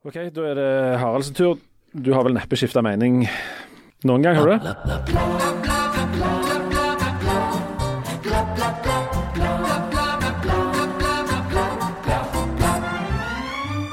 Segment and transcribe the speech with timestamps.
[0.00, 1.58] Ok, da er det Haralds tur.
[1.92, 3.26] Du har vel neppe skifta mening
[4.08, 5.80] noen gang, har du det?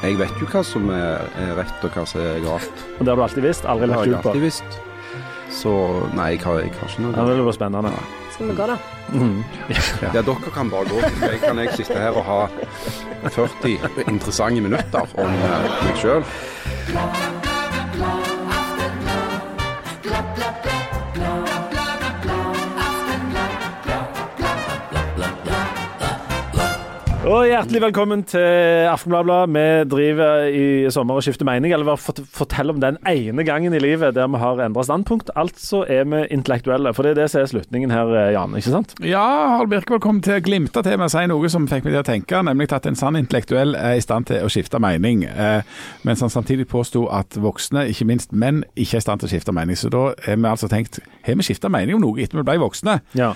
[0.08, 1.26] Jeg vet jo hva som er
[1.58, 2.84] rett og hva som er galt.
[2.96, 3.68] Og det har du alltid visst?
[3.68, 4.08] Aldri lagt ut på?
[4.08, 4.80] Det har jeg alltid visst.
[5.58, 5.74] Så
[6.16, 7.92] nei, jeg har, jeg har ikke Ja, noe det var spennende.
[8.38, 8.78] Skal vi gå, da?
[10.14, 11.00] Ja, dere kan bare gå.
[11.22, 13.80] Jeg kan jeg sitte her og ha 40
[14.12, 16.22] interessante minutter om eh, meg sjøl.
[27.28, 29.50] Og hjertelig velkommen til Aftenbladet.
[29.52, 33.82] Vi driver i sommer og skifter mening, eller bare fortell om den ene gangen i
[33.84, 35.34] livet der vi har endra standpunkt.
[35.36, 38.56] Altså er vi intellektuelle, for det er det som er slutningen her, eh, Jan.
[38.56, 38.96] ikke sant?
[39.04, 39.26] Ja,
[39.58, 42.06] Harald Birkevold kom til å glimte til med å si noe som fikk meg til
[42.06, 45.68] å tenke, nemlig at en sann intellektuell er i stand til å skifte mening, eh,
[46.08, 49.36] mens han samtidig påsto at voksne, ikke minst menn, ikke er i stand til å
[49.36, 49.76] skifte mening.
[49.76, 52.62] Så da har vi altså tenkt, har vi skifta mening om noe etter vi ble
[52.64, 53.02] voksne?
[53.20, 53.34] Ja.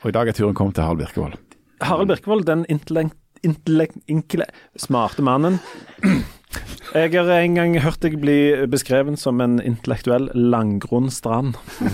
[0.00, 1.51] Og i dag er turen kommet til Harald Birkevold.
[1.82, 3.16] Harald Birkevold, den intellekt...
[3.42, 3.96] intellekt
[4.76, 5.58] smarte mannen.
[6.92, 11.56] Jeg har en gang hørt deg bli beskrevet som en intellektuell langgrunn strand.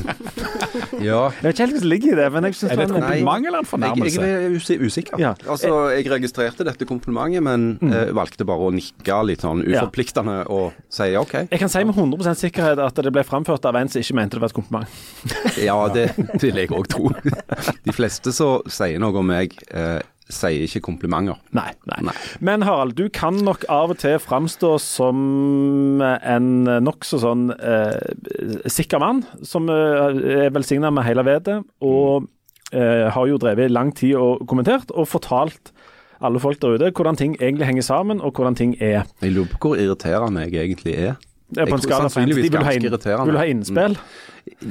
[0.98, 1.28] Ja.
[1.39, 2.91] Jeg vet ikke helt hva som ligger i det, men jeg synes Er det et
[2.91, 4.23] en- kompliment eller en fornærmelse?
[4.25, 5.19] jeg er usikker.
[5.23, 5.31] Ja.
[5.48, 9.83] Altså, Jeg registrerte dette komplimentet, men eh, valgte bare å nikke litt sånn Ja.
[9.84, 11.33] uforpliktende og si OK.
[11.53, 14.36] Jeg kan si med 100% sikkerhet at det ble framført av en som ikke mente
[14.36, 15.59] det var et kompliment.
[15.62, 16.11] Ja, det
[16.42, 17.11] vil jeg òg tro.
[17.86, 21.38] De fleste som sier noe om meg, eh, sier ikke komplimenter.
[21.56, 21.98] Nei, nei.
[22.08, 22.14] Nei.
[22.44, 26.48] Men Harald, du kan nok av og til framstå som en
[26.84, 32.28] nokså sånn eh, sikker mann, som eh, er velsigna med hele vedet, og
[32.72, 35.72] eh, har jo drevet lang tid og kommentert, og fortalt
[36.20, 39.04] alle folk der ute hvordan ting egentlig henger sammen, og hvordan ting er.
[39.22, 41.14] Jeg lurer på hvor irriterende jeg egentlig er.
[41.56, 43.26] Eh, På en Jeg tror skala fra 1 til 10 sannsynligvis ganske irriterende.
[43.26, 43.98] vil du ha innspill?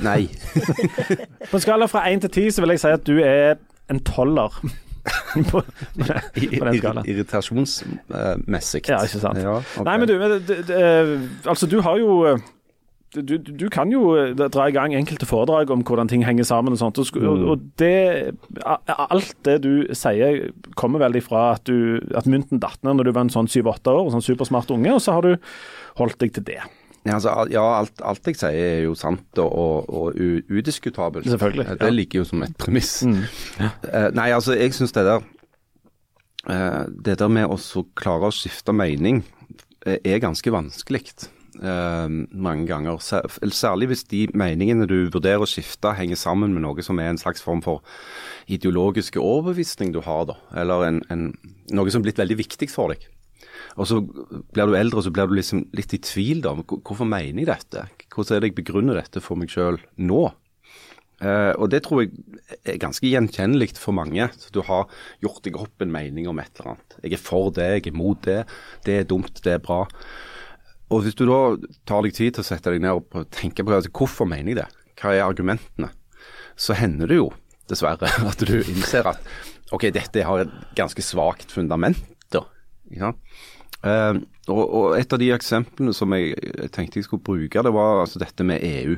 [0.03, 0.27] Nei.
[1.51, 3.55] På en skala fra 1 til 10 så vil jeg si at du er
[3.89, 4.59] en tolver.
[5.51, 7.07] på, på den skalaen.
[7.07, 8.83] Irritasjonsmessig.
[8.89, 9.41] Ja, ikke sant.
[9.41, 9.87] Ja, okay.
[9.87, 12.45] Nei, men du, men det, det, eh, altså du har jo eh,
[13.15, 16.75] du, du kan jo eh, dra i gang enkelte foredrag om hvordan ting henger sammen
[16.75, 16.99] og sånt.
[16.99, 22.81] Og, og det Alt det du sier kommer vel ifra at, du, at mynten datt
[22.83, 25.37] ned når du var en sånn syv-åtte år, sånn supersmart unge, og så har du
[26.01, 26.61] holdt deg til det.
[27.07, 30.19] Ja, altså, ja alt, alt jeg sier er jo sant og, og,
[30.51, 31.29] udiskutabelt.
[31.29, 31.85] Selvfølgelig, Eh, ja.
[31.85, 33.03] Det ligger jo som et premiss.
[33.03, 33.23] Mm.
[33.59, 35.23] Eh, nei, altså, jeg syns det der
[36.49, 37.57] eh, Det der med å
[37.95, 39.23] klare å skifte mening
[39.87, 41.03] er ganske vanskelig.
[41.57, 42.99] mange ganger.
[42.99, 47.17] Særlig hvis de meningene du vurderer å skifte, henger sammen med noe som er en
[47.17, 47.81] slags form for
[48.47, 50.35] ideologiske overbevisning du har, da.
[50.53, 51.31] Eller en, en,
[51.71, 53.07] noe som er blitt veldig viktig for deg.
[53.77, 56.41] Og så blir du eldre, og så blir du liksom litt i tvil.
[56.43, 57.87] Hvor- Hvorfor mener jeg dette?
[58.13, 60.25] Hvordan er det jeg begrunner dette for meg sjøl nå?
[61.19, 62.11] Eh, og det tror jeg
[62.63, 64.29] er ganske gjenkjennelig for mange.
[64.53, 64.85] Du har
[65.23, 66.97] gjort deg opp en mening om et eller annet.
[67.03, 68.43] Jeg er for det, jeg er mot det.
[68.85, 69.87] Det er dumt, det er bra.
[70.93, 71.39] Og hvis du da
[71.89, 74.59] tar deg tid til å sette deg ned og tenke på altså, hvorfor mener jeg
[74.61, 74.67] det,
[75.01, 75.89] hva er argumentene,
[76.55, 77.31] så hender det jo
[77.67, 79.19] dessverre at du innser at
[79.75, 81.97] ok, dette har et ganske svakt fundament.
[82.91, 83.37] Ikke sant?
[83.85, 87.73] Eh, og, og et av de eksemplene som jeg, jeg tenkte jeg skulle bruke, det
[87.75, 88.97] var altså dette med EU.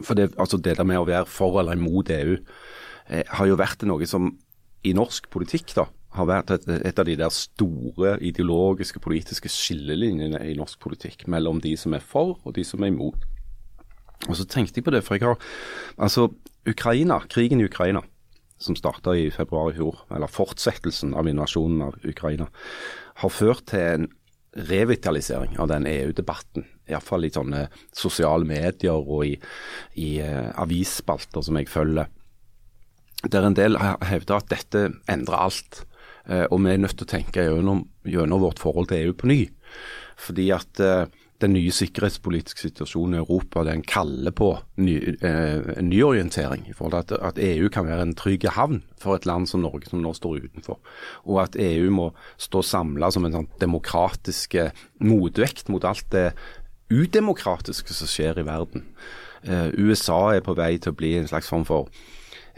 [0.00, 3.58] For det, altså det der med å være for eller imot EU eh, har jo
[3.60, 4.30] vært noe som
[4.86, 10.40] i norsk politikk da, har vært et, et av de der store ideologiske politiske skillelinjene
[10.48, 13.28] i norsk politikk mellom de som er for og de som er imot.
[14.28, 15.38] Og så tenkte jeg på det, for jeg har
[16.00, 16.28] altså
[16.68, 18.02] Ukraina, krigen i Ukraina,
[18.60, 22.48] som starta i februar i fjor, eller fortsettelsen av invasjonen av Ukraina,
[23.22, 24.08] har ført til en
[24.70, 26.64] revitalisering av den EU-debatten.
[26.90, 29.36] Iallfall i sånne sosiale medier og i,
[30.02, 32.10] i eh, avisspalter som jeg følger.
[33.30, 35.84] Der en del he- hevder at dette endrer alt,
[36.26, 39.30] eh, og vi er nødt til å tenke gjennom, gjennom vårt forhold til EU på
[39.30, 39.40] ny.
[40.20, 41.06] Fordi at eh,
[41.40, 46.66] den nye sikkerhetspolitiske situasjonen i Europa den kaller på ny, eh, nyorientering.
[46.68, 49.60] i forhold til at, at EU kan være en trygg havn for et land som
[49.60, 50.78] Norge, som nå står utenfor.
[51.24, 54.70] Og at EU må stå samla som en sånn demokratisk eh,
[55.00, 56.32] motvekt mot alt det
[56.90, 58.86] udemokratiske som skjer i verden.
[59.42, 61.88] Eh, USA er på vei til å bli en slags form for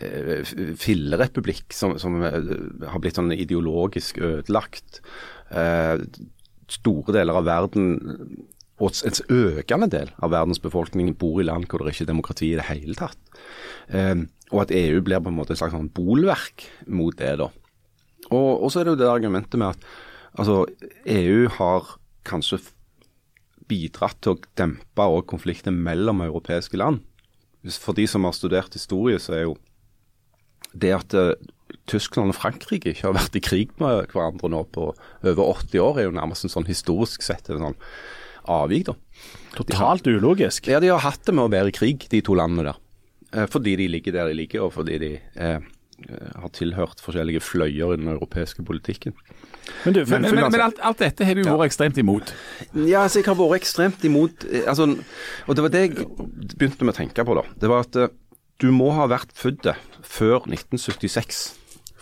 [0.03, 0.43] eh,
[0.79, 2.41] fillerepublikk som, som eh,
[2.89, 5.03] har blitt sånn ideologisk ødelagt.
[5.53, 6.01] Eh,
[6.73, 7.87] store deler av verden,
[8.83, 12.51] og en økende del av verdens befolkning, bor i land hvor det ikke er demokrati
[12.51, 13.19] i det hele tatt.
[13.95, 17.37] Eh, og at EU blir på en måte et slags sånn bolverk mot det.
[17.41, 17.49] da.
[18.33, 19.87] Og, så er det jo det argumentet med at
[20.35, 20.65] altså,
[21.09, 21.95] EU har
[22.29, 22.61] kanskje
[23.71, 27.01] bidratt til å dempe også konflikter mellom europeiske land.
[27.79, 29.57] For de som har studert historie, så er jo
[30.73, 31.35] det at uh,
[31.91, 35.99] Tyskland og Frankrike ikke har vært i krig med hverandre nå på over 80 år,
[36.01, 37.79] er jo nærmest en sånn historisk sett en sånn
[38.51, 38.89] avvik.
[38.91, 38.97] da.
[39.57, 40.69] Totalt ulogisk.
[40.71, 42.81] Ja, de har hatt det med å være i krig, de to landene der.
[43.33, 45.59] Eh, fordi de ligger der de ligger, og fordi de eh,
[46.09, 49.15] har tilhørt forskjellige fløyer i den europeiske politikken.
[49.85, 52.33] Men, du, men, men, men alt, alt, dette har du vært ekstremt imot?
[52.75, 54.89] Ja, altså jeg har vært ekstremt imot altså,
[55.47, 56.09] Og det var det jeg
[56.59, 57.37] begynte med å tenke på.
[57.39, 57.45] da.
[57.63, 58.01] Det var at
[58.59, 59.71] du må ha vært født
[60.03, 61.45] før 1976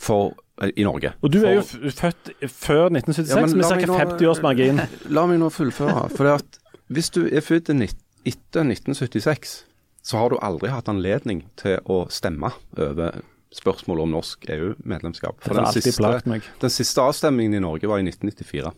[0.00, 0.32] for,
[0.68, 1.12] i Norge.
[1.24, 3.98] Og du er jo født før 1976 ja, med ca.
[4.04, 4.82] 50 års margin.
[5.16, 6.08] La meg nå fullføre.
[6.12, 6.60] for at
[6.92, 9.64] Hvis du er født etter 1976,
[10.02, 13.20] så har du aldri hatt anledning til å stemme over
[13.54, 15.40] spørsmålet om norsk EU-medlemskap.
[15.42, 18.72] For den siste, den siste avstemningen i Norge var i 1994.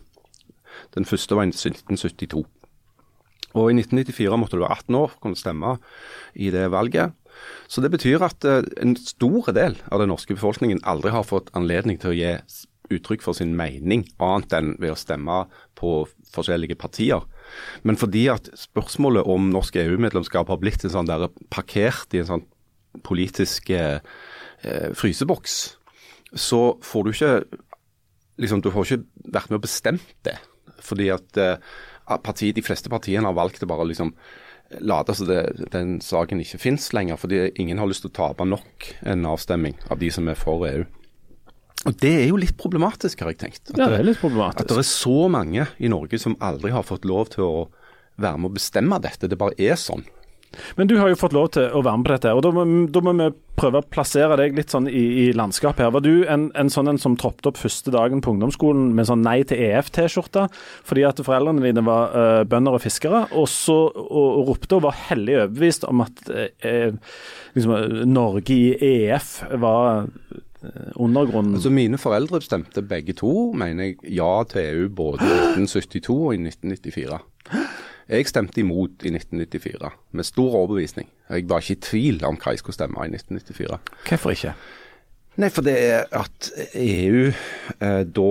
[0.95, 2.43] Den første var i 1972.
[3.53, 5.75] Og i 1994 måtte du være 18 år for å kunne stemme
[6.33, 7.13] i det valget.
[7.71, 11.51] Så det betyr at uh, en stor del av den norske befolkningen aldri har fått
[11.57, 12.33] anledning til å gi
[12.93, 15.43] uttrykk for sin mening, annet enn ved å stemme
[15.79, 16.03] på
[16.33, 17.23] forskjellige partier.
[17.87, 22.29] Men fordi at spørsmålet om norsk EU-medlemskap har blitt en sånn der parkert i en
[22.29, 22.45] sånn
[23.05, 24.03] politisk eh,
[24.97, 25.57] fryseboks,
[26.33, 27.33] så får du ikke
[28.41, 30.37] liksom, Du får ikke vært med og bestemt det.
[30.83, 31.73] Fordi at eh,
[32.23, 34.13] parti, de fleste partiene har valgt å bare liksom
[34.81, 35.29] late som
[35.73, 39.77] den saken ikke finnes lenger, fordi ingen har lyst til å tape nok en avstemming
[39.89, 40.83] av de som er for EU.
[41.83, 43.63] Og Det er jo litt problematisk, har jeg tenkt.
[43.73, 44.63] At, ja, det er litt problematisk.
[44.63, 47.63] At det er så mange i Norge som aldri har fått lov til å
[48.21, 49.27] være med å bestemme dette.
[49.27, 50.05] Det bare er sånn.
[50.77, 52.65] Men du har jo fått lov til å være med på dette, og da må,
[52.93, 53.29] da må vi
[53.59, 55.93] prøve å plassere deg litt sånn i, i landskapet her.
[55.93, 59.25] Var du en, en sånn en som troppet opp første dagen på ungdomsskolen med sånn
[59.25, 60.47] nei til EF-T-skjorte
[60.87, 64.87] fordi at foreldrene dine var uh, bønder og fiskere, og så og, og ropte og
[64.87, 67.19] var hellig overbevist om at uh,
[67.53, 67.75] liksom,
[68.09, 70.09] Norge i EF var
[70.95, 71.57] undergrunnen.
[71.57, 76.33] Altså Mine foreldre stemte begge to, mener jeg, ja til EU både i 1972 og
[76.35, 77.21] i 1994.
[78.09, 81.07] Jeg stemte imot i 1994, med stor overbevisning.
[81.29, 83.79] Jeg var ikke i tvil om hva jeg skulle stemme i 1994.
[84.09, 84.55] Hvorfor ikke?
[85.41, 88.29] Nei, for det er at EU eh, da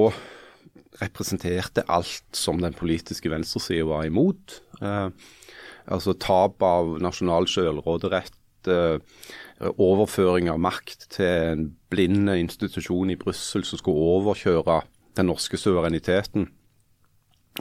[1.03, 4.61] representerte alt som den politiske venstresida var imot.
[4.79, 5.09] Eh,
[5.91, 9.01] altså tap av nasjonal selvråderett, eh,
[9.73, 14.83] overføring av makt til en blind institusjon i Brussel som skulle overkjøre
[15.19, 16.49] den norske suvereniteten.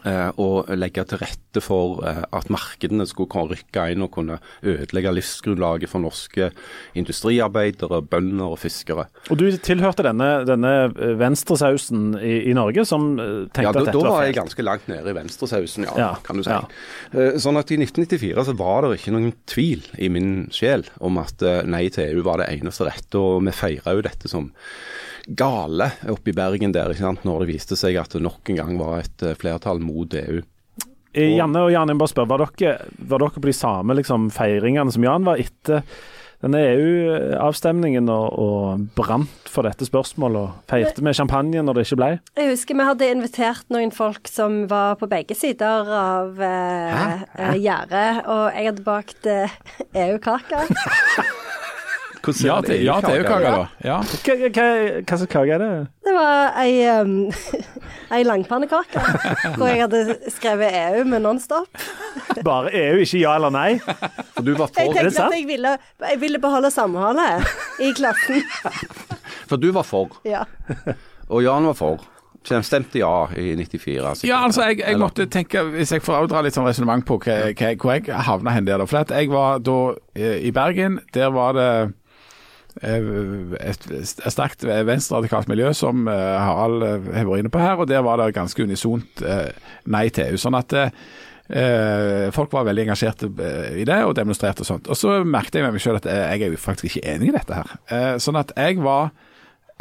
[0.07, 5.11] Eh, og legge til rette for eh, at markedene skulle rykke inn og kunne ødelegge
[5.17, 6.47] livsgrunnlaget for norske
[6.95, 9.09] industriarbeidere, bønder og fiskere.
[9.27, 13.91] Og Du tilhørte denne, denne eh, venstresausen i, i, Norge som tenkte ja, da, at
[13.91, 14.07] dette var feil?
[14.07, 16.55] Da var jeg ganske langt nede i venstresausen, ja, ja, kan du si.
[16.55, 17.27] Ja.
[17.43, 21.43] Sånn at i 1994 så var det ikke noen tvil i min sjel om at
[21.67, 24.53] nei til EU var det eneste rette, og vi feira jo dette som
[25.27, 27.25] gale oppe i Bergen der, ikke sant?
[27.27, 30.41] når det viste seg at det nok en gang var et eh, flertall mot EU.
[31.12, 34.29] Og Janne og Jan, jeg bare spør, var dere, var dere på de samme liksom,
[34.31, 35.83] feiringene som Jan var etter
[36.41, 42.00] denne EU-avstemningen og, og, brant for dette spørsmålet og feirte med champagne når det ikke
[42.00, 42.09] ble?
[42.39, 47.62] Jeg husker vi hadde invitert noen folk som var på begge sider av eh, eh
[47.62, 49.60] gjerdet, og jeg hadde bakt eh,
[50.07, 50.65] EU-kake.
[52.21, 53.61] Hvordan ja, til, ja, til EU-kake, da.
[53.81, 53.95] Ja.
[54.05, 54.65] Hva, hva,
[55.01, 55.69] hva slags kake er det?
[56.05, 57.15] Det var ei, um,
[58.15, 59.01] ei langpannekake.
[59.55, 61.81] hvor jeg hadde skrevet EU med Nonstop.
[62.47, 63.71] Bare EU, ikke ja eller nei?
[64.35, 65.73] For du var for Jeg tenkte at jeg ville,
[66.11, 67.49] jeg ville beholde samholdet
[67.81, 68.45] i klassen.
[69.51, 70.13] For du var for?
[70.23, 70.45] Ja.
[71.27, 72.03] Og Jan var for?
[72.47, 73.81] Stemte ja i 94?
[73.81, 74.23] Sikkert.
[74.29, 77.35] Ja, altså jeg, jeg måtte tenke, hvis jeg får avdra litt sånn resonnement på hva,
[77.51, 78.85] hva, hvor jeg havna hen der.
[78.87, 79.75] For jeg var da
[80.15, 81.01] eh, i Bergen.
[81.13, 81.67] Der var det
[82.79, 87.89] et, et sterkt venstreradikalt miljø som eh, Harald eh, har vært inne på her, og
[87.89, 89.23] der var det ganske unisont
[89.91, 90.39] nei til EU.
[90.39, 90.77] Sånn at
[92.31, 93.27] folk var veldig engasjerte
[93.75, 94.85] i det og demonstrerte og sånt.
[94.87, 97.33] Og så merket jeg med meg selv at jeg er jo faktisk ikke enig i
[97.35, 97.73] dette her.
[98.23, 99.11] Sånn at jeg var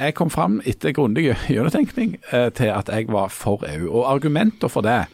[0.00, 2.16] jeg kom fram etter grundig gjennomtenkning
[2.58, 3.86] til at jeg var for EU.
[3.86, 5.04] Og argumenter for det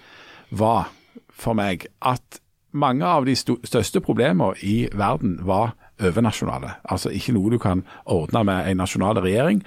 [0.48, 0.88] var
[1.36, 2.40] for meg at
[2.76, 6.76] mange av de største problemene i verden var overnasjonale.
[6.84, 9.62] Altså ikke noe du kan ordne med en nasjonal regjering.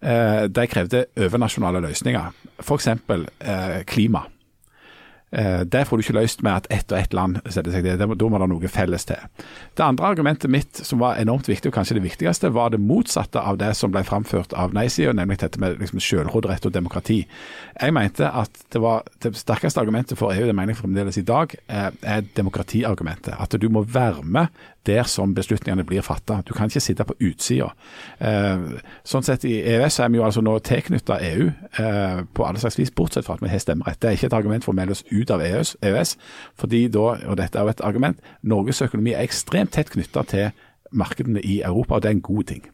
[0.00, 2.32] Eh, de krevde overnasjonale løsninger.
[2.62, 2.88] F.eks.
[2.88, 4.26] Eh, klima.
[5.30, 7.96] Eh, det får du ikke løst med at ett og ett land setter seg det.
[7.98, 9.18] Da må det noe felles til.
[9.76, 13.42] Det andre argumentet mitt, som var enormt viktig, og kanskje det viktigste, var det motsatte
[13.42, 17.18] av det som ble framført av nei-sida, nemlig dette med liksom selvråderett og demokrati.
[17.74, 21.26] Jeg mente at det var det sterkeste argumentet for EU, det mener jeg fremdeles i
[21.26, 23.34] dag, eh, er demokratiargumentet.
[23.34, 26.40] At du må være med der som beslutningene blir fatta.
[26.46, 27.70] Du kan ikke sitte på utsida.
[28.20, 31.50] Eh, sånn sett i EØS er vi jo altså nå tilknytta EU
[32.36, 34.00] på alle slags vis, bortsett fra at vi har stemmerett.
[34.00, 36.16] Det er ikke et argument for å melde oss ut av EØS, EØS
[36.60, 40.48] fordi da, og dette er jo et argument, Norges økonomi er ekstremt tett knytta til
[40.96, 42.66] markedene i Europa, og det er en god ting.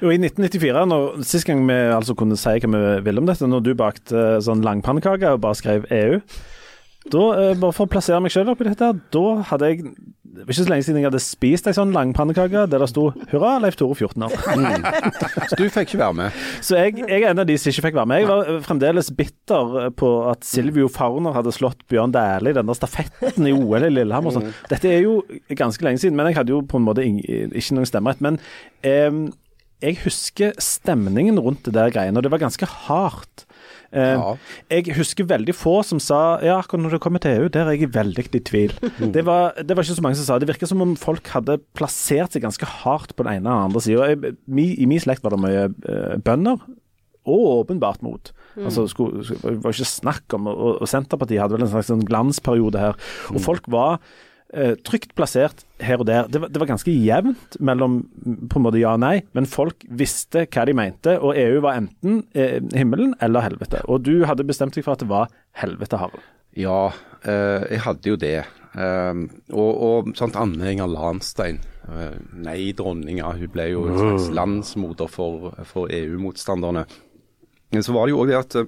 [0.00, 3.48] Jo, I 1994, når, sist gang vi altså kunne si hva vi ville om dette,
[3.50, 6.20] når du bakte sånn langpannekaker og bare skrev EU
[7.12, 9.90] da, eh, bare For å plassere meg selv oppi dette, da hadde jeg
[10.36, 13.06] det var ikke så lenge siden jeg hadde spist ei sånn langpannekake der det sto
[13.30, 14.34] 'Hurra, Leif Tore 14 år'.
[14.52, 14.84] Mm.
[15.48, 16.42] Så du fikk ikke være med?
[16.60, 18.20] Så jeg, jeg, er en av de som ikke fikk være med.
[18.20, 22.76] Jeg var fremdeles bitter på at Silvio Fauner hadde slått Bjørn Dæhlie i den der
[22.76, 24.36] stafetten i OL i Lillehammer.
[24.36, 24.52] Sånn.
[24.68, 25.22] Dette er jo
[25.56, 28.20] ganske lenge siden, men jeg hadde jo på en måte ikke noen stemmerett.
[28.20, 28.36] Men
[28.84, 29.22] eh,
[29.86, 33.45] jeg husker stemningen rundt det der greiene, og det var ganske hardt.
[33.92, 34.32] Eh, ja.
[34.72, 37.92] Jeg husker veldig få som sa ja, når det kommer til EU, der er jeg
[37.94, 38.74] veldig i tvil.
[38.98, 39.12] Mm.
[39.14, 40.48] Det, var, det, var, ikke så mange som sa det.
[40.50, 43.84] virker som om folk hadde plassert seg ganske hardt på den ene og den andre
[43.84, 44.34] sida.
[44.56, 46.62] I min slekt var det mye eh, bønder,
[47.26, 48.30] og åpenbart mot.
[48.54, 48.68] Mm.
[48.68, 52.06] Altså, skulle, det var ikke snakk om, og, og Senterpartiet hadde vel en slags sånn
[52.06, 52.98] glansperiode her.
[53.32, 53.44] Og mm.
[53.44, 53.98] folk var
[54.86, 56.28] trygt plassert her og der.
[56.30, 57.98] Det var, det var, ganske jevnt mellom
[58.50, 61.16] på en måte ja og nei, men folk visste hva de mente.
[61.18, 63.82] Og EU var enten eh, himmelen eller helvete.
[63.90, 66.24] Og du hadde bestemt deg for at det var helvete, Harald.
[66.56, 66.92] Ja,
[67.26, 68.38] eh, jeg hadde jo det.
[68.76, 71.60] Eh, og, og sånt Anne Inger Lahnstein,
[71.90, 76.86] uh, nei-dronninga, hun ble jo en slags landsmoder for, for EU-motstanderne.
[77.74, 78.66] Men så var det jo òg det at uh,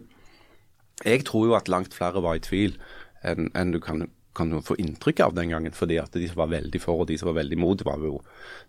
[1.06, 2.74] jeg tror jo at langt flere var i tvil
[3.26, 4.08] enn en du kan
[4.38, 5.74] kan jo få inntrykk av den gangen.
[5.74, 8.20] fordi at de som var veldig for og de som var veldig imot, jo,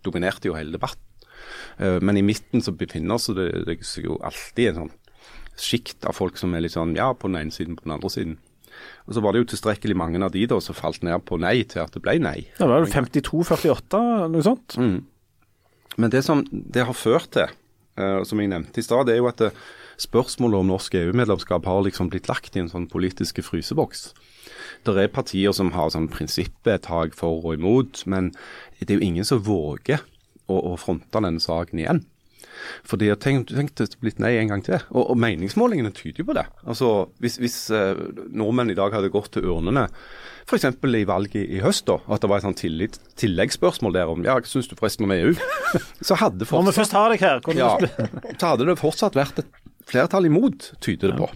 [0.04, 1.06] dominerte jo hele debatten.
[1.80, 4.96] Uh, men i midten så befinner seg det, det jo alltid en sånn
[5.60, 8.12] sjikt av folk som er litt sånn ja, på den ene siden, på den andre
[8.12, 8.38] siden.
[9.08, 11.58] Og så var det jo tilstrekkelig mange av de da som falt ned på nei
[11.68, 12.38] til at det ble nei.
[12.60, 14.78] Ja, det var jo 52-48, noe sånt.
[14.80, 15.00] Mm.
[16.00, 17.52] Men det som det har ført til,
[18.00, 19.52] uh, som jeg nevnte i stad, det er jo at det,
[20.00, 24.10] spørsmålet om norsk EU-medlemskap har liksom blitt lagt i en sånn politiske fryseboks.
[24.88, 28.32] Det er partier som har sånn prinsippvedtak for og imot, men
[28.80, 30.00] det er jo ingen som våger
[30.48, 32.06] å, å fronte denne saken igjen.
[32.88, 34.80] Fordi jeg tenkte, det blitt nei en gang til.
[34.92, 36.46] Og, og meningsmålingene tyder jo på det.
[36.66, 36.90] Altså,
[37.24, 38.00] Hvis, hvis eh,
[38.36, 39.88] nordmenn i dag hadde gått til urnene,
[40.50, 40.66] f.eks.
[40.66, 44.26] i valget i, i høst, da, at det var et sånt tillit, tilleggsspørsmål der om
[44.26, 45.36] ja, hva syns du forresten om EU,
[46.08, 47.76] så hadde fortsatt, Når vi først har deg her, ja,
[48.34, 51.30] så hadde det fortsatt vært et flertall imot, tyder det på.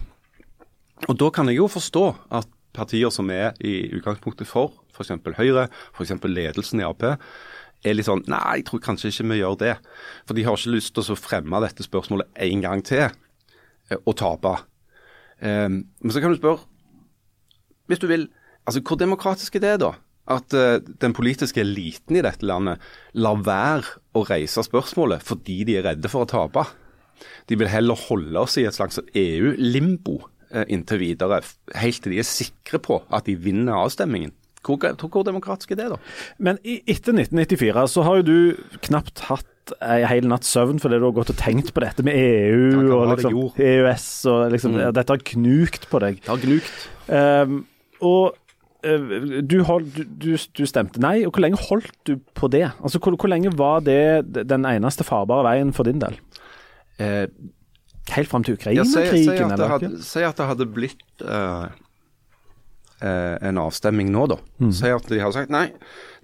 [1.10, 2.04] Og da kan jeg jo forstå
[2.40, 5.14] at partier som er i utgangspunktet for, f.eks.
[5.38, 6.14] Høyre, f.eks.
[6.26, 7.04] ledelsen i Ap,
[7.84, 9.74] er litt sånn Nei, jeg tror kanskje ikke vi gjør det.
[10.24, 14.14] For de har ikke lyst til å fremme dette spørsmålet en gang til eh, og
[14.20, 14.56] tape.
[15.44, 16.64] Um, men så kan du spørre,
[17.90, 18.28] hvis du vil,
[18.64, 19.90] altså hvor demokratisk er det da?
[20.30, 22.80] At uh, den politiske eliten i dette landet
[23.20, 26.64] lar være å reise spørsmålet fordi de er redde for å tape.
[27.50, 30.22] De vil heller holde oss i et slags EU-limbo
[30.68, 31.40] inntil videre,
[31.80, 34.34] helt til de er sikre på at de vinner avstemmingen.
[34.64, 35.98] Hvor, hvor demokratisk er det, da?
[36.38, 39.50] Men etter 1994 så har jo du knapt hatt
[39.84, 43.14] en hel natts søvn fordi du har gått og tenkt på dette med EU og
[43.14, 44.86] liksom, EØS og liksom, mm.
[44.96, 46.22] Dette har knukt på deg.
[46.24, 46.88] Det har gnukt.
[47.08, 47.58] Um,
[48.04, 48.36] og
[48.84, 52.66] uh, du, hold, du, du, stemte nei, og hvor lenge holdt du på det?
[52.80, 56.18] Altså, hvor, hvor lenge var det den eneste farbare veien for din del?
[57.00, 57.28] Uh,
[58.12, 58.84] Helt fram til Ukraina-krigen?
[58.84, 61.70] Ja, si, si, at det hadde blitt uh,
[63.00, 64.38] uh, en avstemning nå, da.
[64.60, 64.72] Mm.
[64.76, 65.68] Si at de hadde sagt nei,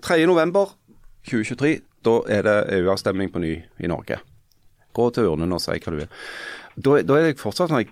[0.07, 1.73] 3.11.2023,
[2.07, 4.21] da er det EU-avstemning på ny i Norge.
[4.97, 6.13] Gå til urnene og si hva du vil.
[6.77, 7.89] Da, da er jeg fortsatt sånn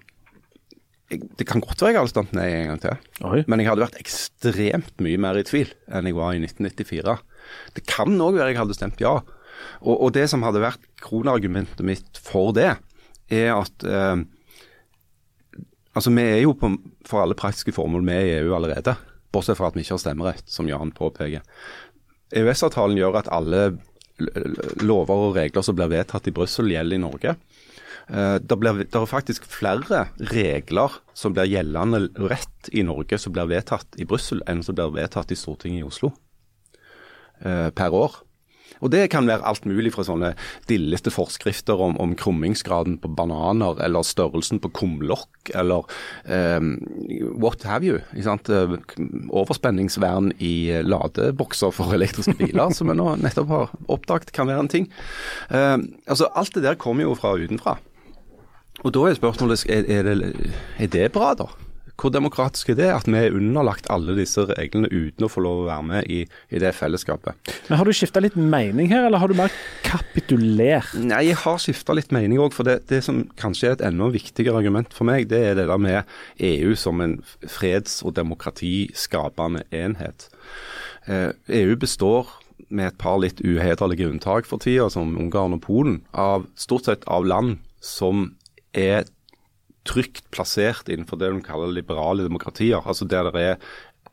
[1.09, 3.39] det kan godt være jeg hadde stemt nei en gang til, Oi.
[3.49, 7.15] men jeg hadde vært ekstremt mye mer i tvil enn jeg var i 1994.
[7.79, 9.15] Det kan òg være jeg hadde stemt ja.
[9.81, 12.75] Og, og det som hadde vært kronargumentet mitt for det,
[13.31, 14.23] er at eh,
[15.95, 16.73] altså vi er jo på,
[17.07, 18.97] for alle praktiske formål med i EU allerede.
[19.33, 21.45] Bortsett fra at vi ikke har stemmerett, som Jan påpeker.
[22.37, 23.63] EØS-avtalen gjør at alle
[24.83, 27.35] lover og regler som blir vedtatt i Brussel, gjelder i Norge.
[28.09, 33.51] Uh, det, det, er faktisk flere regler som blir gjeldende rett i Norge som blir
[33.51, 36.15] vedtatt i Brussel, enn som blir vedtatt i Stortinget i Oslo
[37.45, 38.17] uh, per år.
[38.81, 40.33] Og Det kan være alt mulig fra sånne
[40.71, 45.87] dilleste forskrifter om, om krummingsgraden på bananer, eller størrelsen på kumlokk, eller
[46.29, 46.71] um,
[47.41, 48.01] what have you.
[49.29, 50.55] Overspenningsvern i
[50.85, 54.91] ladebokser for elektriske biler, som vi nå nettopp har oppdaget kan være en ting.
[55.51, 57.79] Um, altså Alt det der kommer jo fra utenfra.
[58.87, 61.49] Og Da er spørsmålet er, er, det, er det bra, da?
[61.99, 65.65] Hvor demokratisk er det at vi er underlagt alle disse reglene uten å få lov
[65.65, 66.21] å være med i,
[66.55, 67.51] i det fellesskapet?
[67.67, 69.51] Men Har du skifta litt mening her, eller har du mer
[69.83, 70.95] kapitulert?
[70.95, 72.55] Nei, jeg har skifta litt mening òg.
[72.55, 75.67] For det, det, som kanskje er et enda viktigere argument for meg, det er det
[75.73, 76.07] der med
[76.39, 80.31] EU som en freds- og demokratiskapende enhet.
[81.11, 81.33] Eh,
[81.65, 82.31] EU består
[82.69, 87.07] med et par litt uhederlige unntak for tida, som Ungarn og Polen, av stort sett
[87.11, 88.29] av land som
[88.77, 89.09] er
[89.89, 92.81] trygt plassert innenfor det de kaller liberale demokratier.
[92.85, 93.59] altså Der det er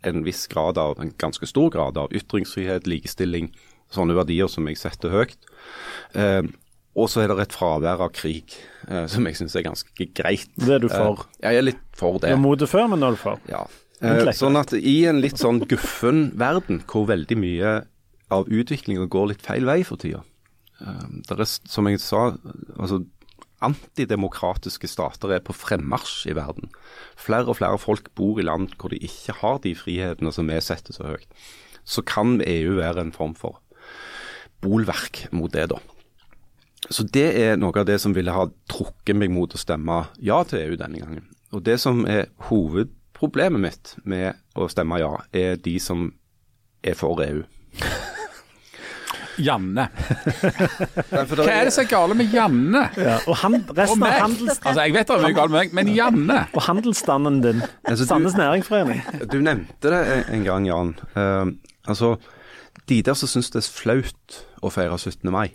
[0.06, 3.52] en viss grad av, en ganske stor grad av ytringsfrihet, likestilling,
[3.94, 5.50] sånne verdier som jeg setter høyt.
[6.18, 6.44] Eh,
[6.96, 8.56] og så er det et fravær av krig,
[8.88, 10.48] eh, som jeg syns er ganske greit.
[10.56, 11.26] Det er du for?
[11.42, 12.32] Eh, jeg er litt for det.
[12.32, 13.42] Du er mot det før, men nå er du for?
[13.52, 13.66] Ja.
[14.04, 17.76] Eh, sånn at i en litt sånn guffen verden, hvor veldig mye
[18.34, 20.24] av utviklinga går litt feil vei for tida.
[20.84, 22.30] Eh, det er, som jeg sa,
[22.76, 23.04] altså
[23.64, 26.72] antidemokratiske stater er på fremmarsj i verden.
[27.20, 30.60] Flere og flere folk bor i land hvor de ikke har de frihetene som vi
[30.64, 31.28] setter så høyt.
[31.86, 33.62] Så kan EU være en form for
[34.66, 35.80] bolverk mot det, da.
[36.90, 40.42] Så det er noe av det som ville ha trukket meg mot å stemme ja
[40.46, 41.26] til EU denne gangen.
[41.56, 46.12] Og det som er hovedproblemet mitt med å stemme ja, er de som
[46.86, 47.46] er for EU.
[49.42, 49.88] Janne.
[51.12, 52.84] Hva er det som er galt med Janne?
[53.00, 54.60] Ja, og han, resten Og av handels...
[54.62, 57.62] Altså, jeg vet det er mye galt med meg, men Janne Og handelsstanden din.
[57.84, 59.04] Altså, Sandnes Næringsforening.
[59.32, 60.96] Du nevnte det en- en gang, Jan.
[61.16, 61.52] Uh,
[61.88, 62.16] altså,
[62.90, 65.32] de der som syns det er flaut å feire 17.
[65.34, 65.50] mai.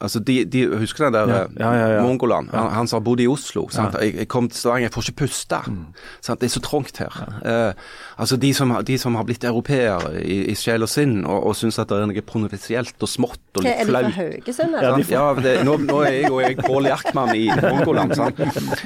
[0.00, 2.02] Altså, de, de Husker den der Ja, eh, ja, ja, ja.
[2.02, 2.48] mongolen?
[2.52, 3.66] Han, han som har bodd i Oslo.
[3.72, 3.96] Sant?
[4.00, 5.60] Jeg, jeg kom til Stavanger, jeg får ikke puste.
[5.66, 5.82] Mm.
[6.24, 6.40] Sant?
[6.40, 7.18] Det er så trangt her.
[7.44, 7.72] Uh,
[8.16, 11.56] altså, de som, de som har blitt europeere i, i sjel og sinn, og, og
[11.58, 14.08] syns at det er noe provinsielt og smått og litt flaut.
[14.08, 14.26] er de fra.
[14.30, 15.14] Haugesund, Ja, de Sant?
[15.14, 18.16] Ja, det, nå, nå er jeg jo jeg Pål Jackman i Mongoland.
[18.16, 18.40] Sant?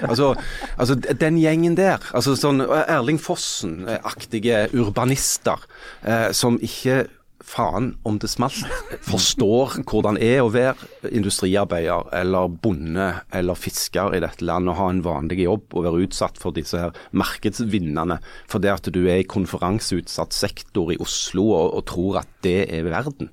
[0.09, 0.33] Altså,
[0.76, 5.62] altså, den gjengen der, altså sånn Erling Fossen-aktige urbanister
[6.06, 7.04] uh, som ikke
[7.45, 8.65] faen om det smalt,
[9.04, 14.80] forstår hvordan det er å være industriarbeider eller bonde eller fisker i dette landet og
[14.80, 18.19] ha en vanlig jobb og være utsatt for disse her markedsvinnerne
[18.50, 22.89] fordi at du er i konferanseutsatt sektor i Oslo og, og tror at det er
[22.89, 23.30] verden,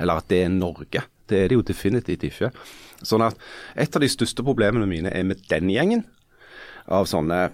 [0.00, 1.06] eller at det er Norge.
[1.26, 2.52] Det er det jo definitivt ikke.
[3.02, 3.38] Sånn at
[3.74, 6.04] Et av de største problemene mine er med den gjengen
[6.86, 7.48] av sånne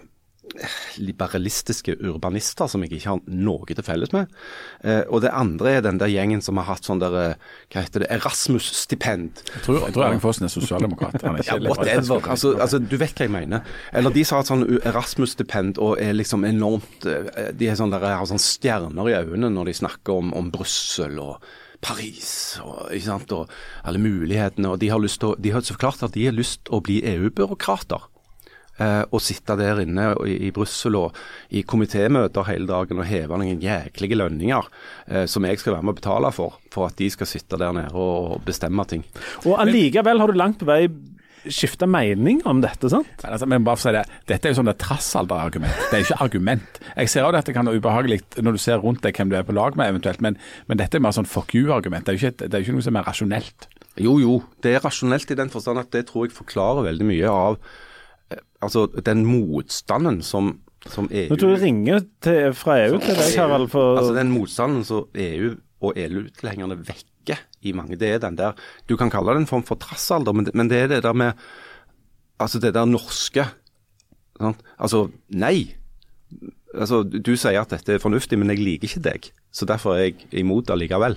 [1.00, 4.30] liberalistiske urbanister som jeg ikke har noe til felles med.
[4.84, 7.84] Eh, og det andre er den der gjengen som har hatt sånn der, eh, hva
[7.86, 9.42] heter det, Erasmus-stipend.
[9.54, 11.18] Jeg tror, jeg tror Erling Fossen er sosialdemokrat.
[11.22, 12.30] Han er Ja, ikke whatever.
[12.34, 13.66] Altså, altså, du vet hva jeg mener.
[13.92, 17.92] Eller de som har hatt sånn Erasmus-stipend og er liksom enormt eh, De er sånn
[17.92, 21.42] der, har sånn stjerner i øynene når de snakker om, om Brussel og
[21.82, 23.50] Paris og, ikke sant, og
[23.88, 24.70] alle mulighetene.
[24.70, 26.82] Og de har, lyst til, de har så klart at de har lyst til å
[26.84, 28.08] bli EU-byråkrater.
[28.80, 31.16] Eh, og sitte der inne i, Brussel og
[31.52, 34.68] i komitémøter hele dagen og heve noen jæklige lønninger
[35.12, 37.74] eh, som jeg skal være med å betale for, for at de skal sitte der
[37.76, 39.04] nede og, bestemme ting.
[39.44, 40.86] Og allikevel har du langt på vei
[41.42, 43.10] skifta mening om dette, sant?
[43.20, 45.84] Men altså, men bare for å si det, Dette er jo sånn et trassalderargument.
[45.90, 46.80] Det er ikke argument.
[46.94, 49.36] Jeg ser også at det kan være ubehagelig når du ser rundt deg hvem du
[49.36, 50.38] er på lag med, eventuelt, men,
[50.70, 52.06] men dette er mer sånn fuck you-argument.
[52.06, 53.68] Det, er jo ikke det er jo ikke noe som er rasjonelt.
[54.00, 57.32] Jo, jo, det er rasjonelt i den forstand at det tror jeg forklarer veldig mye
[57.32, 57.58] av
[58.62, 60.52] altså den motstanden som,
[60.86, 63.68] som EU Nå tror jeg ringer til, fra EU til deg, Harald.
[63.72, 68.52] For, Altså den motstanden som EU og EU-tilhengerne vekker i mange, det er den der
[68.88, 71.12] Du kan kalle det en form for trassalder, men, det- men det er det der
[71.14, 71.32] med
[72.40, 73.44] Altså det der norske.
[74.40, 74.58] Sant?
[74.80, 75.74] Altså, nei.
[76.74, 79.28] Altså, Du sier at dette er fornuftig, men jeg liker ikke deg.
[79.52, 81.14] Så derfor er jeg imot det likevel.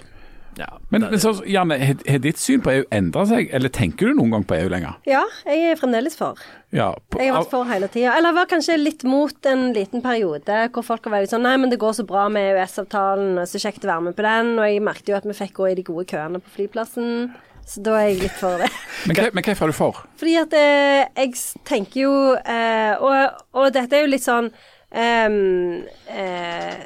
[0.58, 4.08] Ja, Men, men så, Janne, har har ditt syn på EU endra seg, eller tenker
[4.08, 4.96] du noen gang på EU lenger?
[5.10, 6.40] Ja, jeg er fremdeles for.
[6.76, 8.14] Ja, på, Jeg har vært for hele tida.
[8.18, 11.72] Eller var kanskje litt mot en liten periode hvor folk var veldig sånn Nei, men
[11.74, 14.54] det går så bra med EØS-avtalen, så kjekt å være med på den.
[14.60, 17.30] Og jeg merket jo at vi fikk gå i de gode køene på flyplassen.
[17.66, 18.68] Så da er jeg litt for det.
[19.10, 20.02] men, hva- men hvorfor er du for?
[20.22, 21.34] Fordi at eh, jeg
[21.66, 24.52] tenker jo eh, og, og dette er jo litt sånn
[24.96, 26.84] ehm, eh,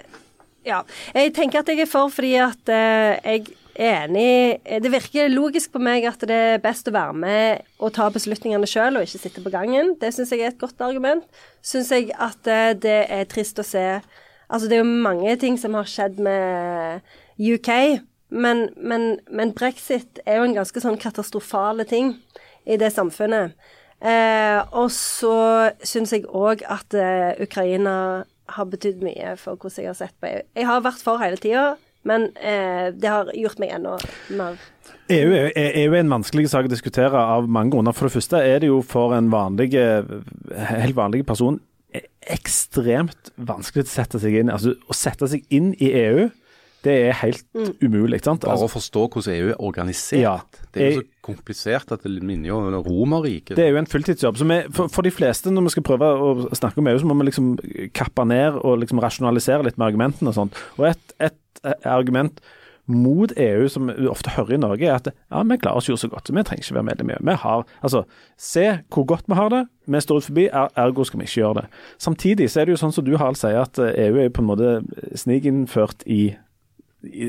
[0.68, 0.84] Ja.
[1.16, 3.48] Jeg tenker at jeg er for fordi at eh, jeg
[3.80, 8.10] enig Det virker logisk på meg at det er best å være med og ta
[8.12, 9.96] beslutningene sjøl, og ikke sitte på gangen.
[10.02, 11.26] Det syns jeg er et godt argument.
[11.65, 13.86] Syns jeg at eh, det er trist å se
[14.50, 17.04] Altså, det er jo mange ting som har skjedd med
[17.38, 17.70] UK
[18.34, 22.15] men, men, men, brexit er jo en ganske sånn katastrofale ting
[22.65, 23.54] i det samfunnet.
[24.02, 26.98] Eh, og så syns jeg òg at
[27.46, 27.96] Ukraina
[28.56, 30.42] har betydd mye for hvordan jeg har sett på EU.
[30.58, 31.76] Jeg har vært for hele tida,
[32.08, 33.98] men eh, det har gjort meg enda
[34.30, 34.60] mer
[35.10, 37.96] EU er, EU er en vanskelig sak å diskutere av mange grunner.
[37.98, 41.58] For det første er det jo for en vanlig, helt vanlig person
[42.30, 46.28] ekstremt vanskelig å sette seg inn Altså å sette seg inn i EU
[46.86, 47.72] det er helt mm.
[47.84, 48.22] umulig.
[48.24, 48.44] sant?
[48.46, 50.22] Bare altså, å forstå hvordan EU er organisert.
[50.22, 50.36] Ja,
[50.76, 53.58] det er jo så komplisert at det minner jo om Romerriket.
[53.60, 54.39] Det er jo en fulltidsjobb.
[54.39, 57.10] Så vi, for, for, de fleste, når vi skal prøve å snakke om EU, så
[57.10, 57.52] må vi liksom
[57.96, 60.63] kappe ned og liksom rasjonalisere litt med argumentene og sånt.
[60.80, 62.39] Og et, et argument
[62.89, 65.98] mot EU, som vi ofte hører i Norge, er at ja, vi klarer oss jo
[66.00, 67.26] så godt, så vi trenger ikke være medlem i EU.
[67.30, 68.04] Vi har, altså,
[68.39, 71.62] Se hvor godt vi har det, vi står ut forbi, ergo skal vi ikke gjøre
[71.62, 71.65] det.
[72.02, 74.50] Samtidig så er det jo sånn som du Harald sier, at EU er på en
[74.50, 74.72] måte
[75.20, 76.22] snikinnført i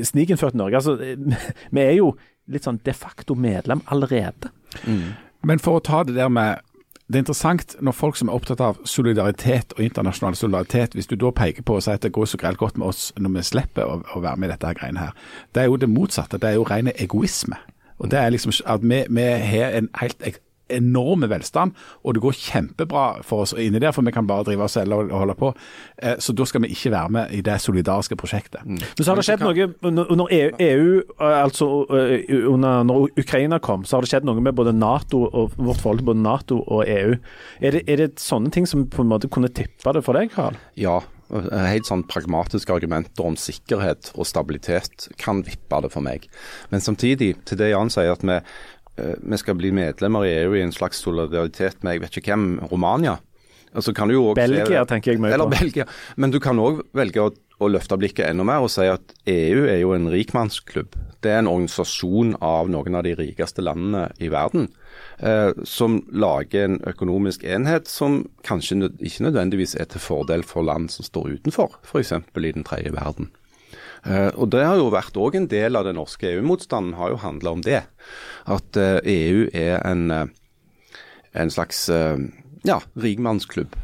[0.03, 0.81] snikinnført Norge.
[0.81, 0.97] Altså,
[1.75, 2.13] vi er jo
[2.51, 4.51] litt sånn de facto medlem allerede.
[4.83, 5.13] Mm.
[5.47, 6.61] Men for å ta det der med
[7.11, 11.17] det er interessant når folk som er opptatt av solidaritet og internasjonal solidaritet, hvis du
[11.19, 13.43] da peker på og sier at det går så greit godt med oss når vi
[13.49, 15.17] slipper å, å være med i dette her greiene her,
[15.51, 16.39] det er jo det motsatte.
[16.39, 17.59] Det er jo ren egoisme.
[17.99, 20.23] Og det er liksom at vi, vi har en helt
[20.77, 24.67] enorme velstand, og det går kjempebra for oss inni der, for vi kan bare drive
[24.67, 25.53] og selge og holde på.
[26.01, 28.65] Eh, så da skal vi ikke være med i det solidariske prosjektet.
[28.65, 28.81] Mm.
[28.81, 29.69] Men så har det skjedd noe
[30.01, 34.57] under EU, EU, altså eh, under, når Ukraina kom, så har det skjedd noe med
[34.57, 37.15] både Nato og vårt forhold til både Nato og EU.
[37.61, 40.33] Er det, er det sånne ting som på en måte kunne tippa det for deg,
[40.35, 40.57] Karl?
[40.79, 46.27] Ja, helt sånn pragmatiske argumenter om sikkerhet og stabilitet kan vippe det for meg.
[46.73, 50.55] Men samtidig, til det Jan sier, at vi, Eh, vi skal bli medlemmer i EU
[50.57, 53.17] i en slags solidaritet med jeg vet ikke hvem, Romania.
[53.71, 55.47] Altså Belgia, tenker jeg mye på.
[55.53, 55.85] Belgia.
[56.19, 59.63] Men du kan òg velge å, å, løfte blikket enda mer og si at EU
[59.63, 60.97] er jo en rikmannsklubb.
[61.23, 64.67] Det er en organisasjon av noen av de rikeste landene i verden.
[65.23, 70.91] Eh, som lager en økonomisk enhet som kanskje ikke nødvendigvis er til fordel for land
[70.91, 72.17] som står utenfor, f.eks.
[72.19, 73.31] i den tredje verden.
[74.01, 77.21] Uh, og Det har jo vært òg en del av den norske EU-motstanden, har jo
[77.21, 77.83] handla om det.
[78.49, 80.25] At EU er en, uh,
[81.37, 81.85] en slags
[82.65, 83.77] ja, rikmannsklubb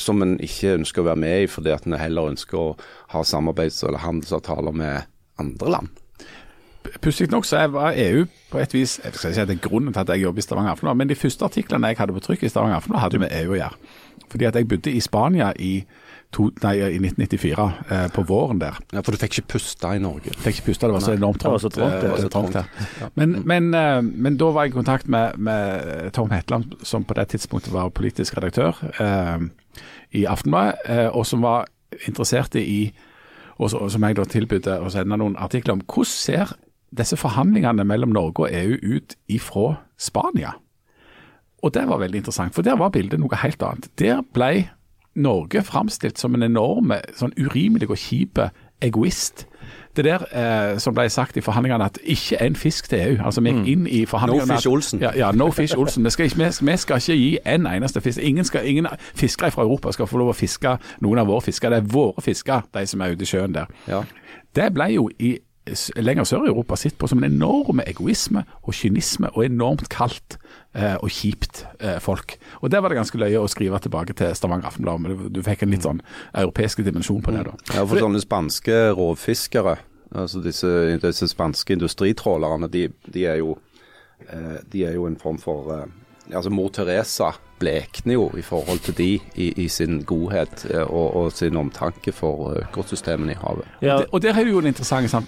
[0.00, 2.70] som en ikke ønsker å være med i, fordi at en heller ønsker å
[3.12, 5.04] ha samarbeids- eller handelsavtaler med
[5.38, 5.92] andre land.
[7.00, 9.94] Pussig nok så var EU på et vis jeg skal ikke si det er grunnen
[9.94, 12.42] til at jeg jobber i Stavanger Aftenblad, men de første artiklene jeg hadde på trykk
[12.42, 13.92] i Stavanger Aftenblad, hadde med EU å gjøre.
[14.32, 15.72] Fordi at jeg bodde i Spania i
[16.32, 18.78] to, nei, i 1994, eh, på våren der.
[18.92, 20.32] Ja, For du fikk ikke puste i Norge?
[20.44, 21.76] Fikk ikke puste, det var så enormt trangt.
[21.76, 23.10] Det var så trangt, ja.
[23.20, 27.16] men, men, eh, men, da var jeg i kontakt med, med, Tom Hetland, som på
[27.18, 29.46] det tidspunktet var politisk redaktør eh,
[30.16, 31.68] i Aftenbladet, eh, og som var
[32.08, 32.92] interessert i,
[33.58, 36.56] og, og som jeg da tilbød å sende noen artikler om, hvordan ser
[36.92, 40.56] disse forhandlingene mellom Norge og EU ut ifra Spania?
[41.62, 43.92] Og det var veldig interessant, for der var bildet noe helt annet.
[44.00, 44.72] Der ble
[45.14, 48.40] Norge framstilt som en enorm, sånn urimelig og kjip
[48.82, 49.46] egoist.
[49.96, 53.16] Det der eh, som ble sagt i forhandlingene, at ikke en fisk til EU.
[53.24, 53.66] Altså Vi gikk mm.
[53.66, 55.02] inn i forhandlingene No Fish Olsen.
[55.02, 56.04] Ja, ja No Fish Olsen.
[56.04, 58.18] Vi skal, ikke, vi, skal ikke gi en eneste fisk.
[58.22, 61.70] Ingen, skal, ingen fiskere fra Europa skal få lov å fiske noen av våre fisker.
[61.70, 63.68] Det er våre fisker, de som er ute i sjøen der.
[63.88, 64.02] Ja.
[64.56, 65.36] Det ble jo i
[65.96, 70.36] lenger sør i Europa sitt på som en enorm egoisme og kynisme og enormt kaldt
[70.74, 72.36] eh, og kjipt eh, folk.
[72.60, 75.04] Og Der var det ganske løye å skrive tilbake til Stavanger Aftenblad.
[75.04, 76.02] Men du fikk en litt sånn
[76.34, 77.44] europeisk dimensjon på det.
[77.46, 77.54] da.
[77.76, 79.76] Ja, for sånne spanske rovfiskere,
[80.10, 80.72] altså disse,
[81.02, 83.56] disse spanske industritrålerne, de, de, er jo,
[84.26, 85.86] eh, de er jo en form for eh,
[86.34, 91.16] altså Mor Teresa blekner jo i forhold til de i, i sin godhet eh, og,
[91.16, 93.68] og, sin omtanke for økosystemene i havet.
[93.82, 93.94] Ja.
[93.94, 95.26] Og, og Der har du jo en interessant, sant,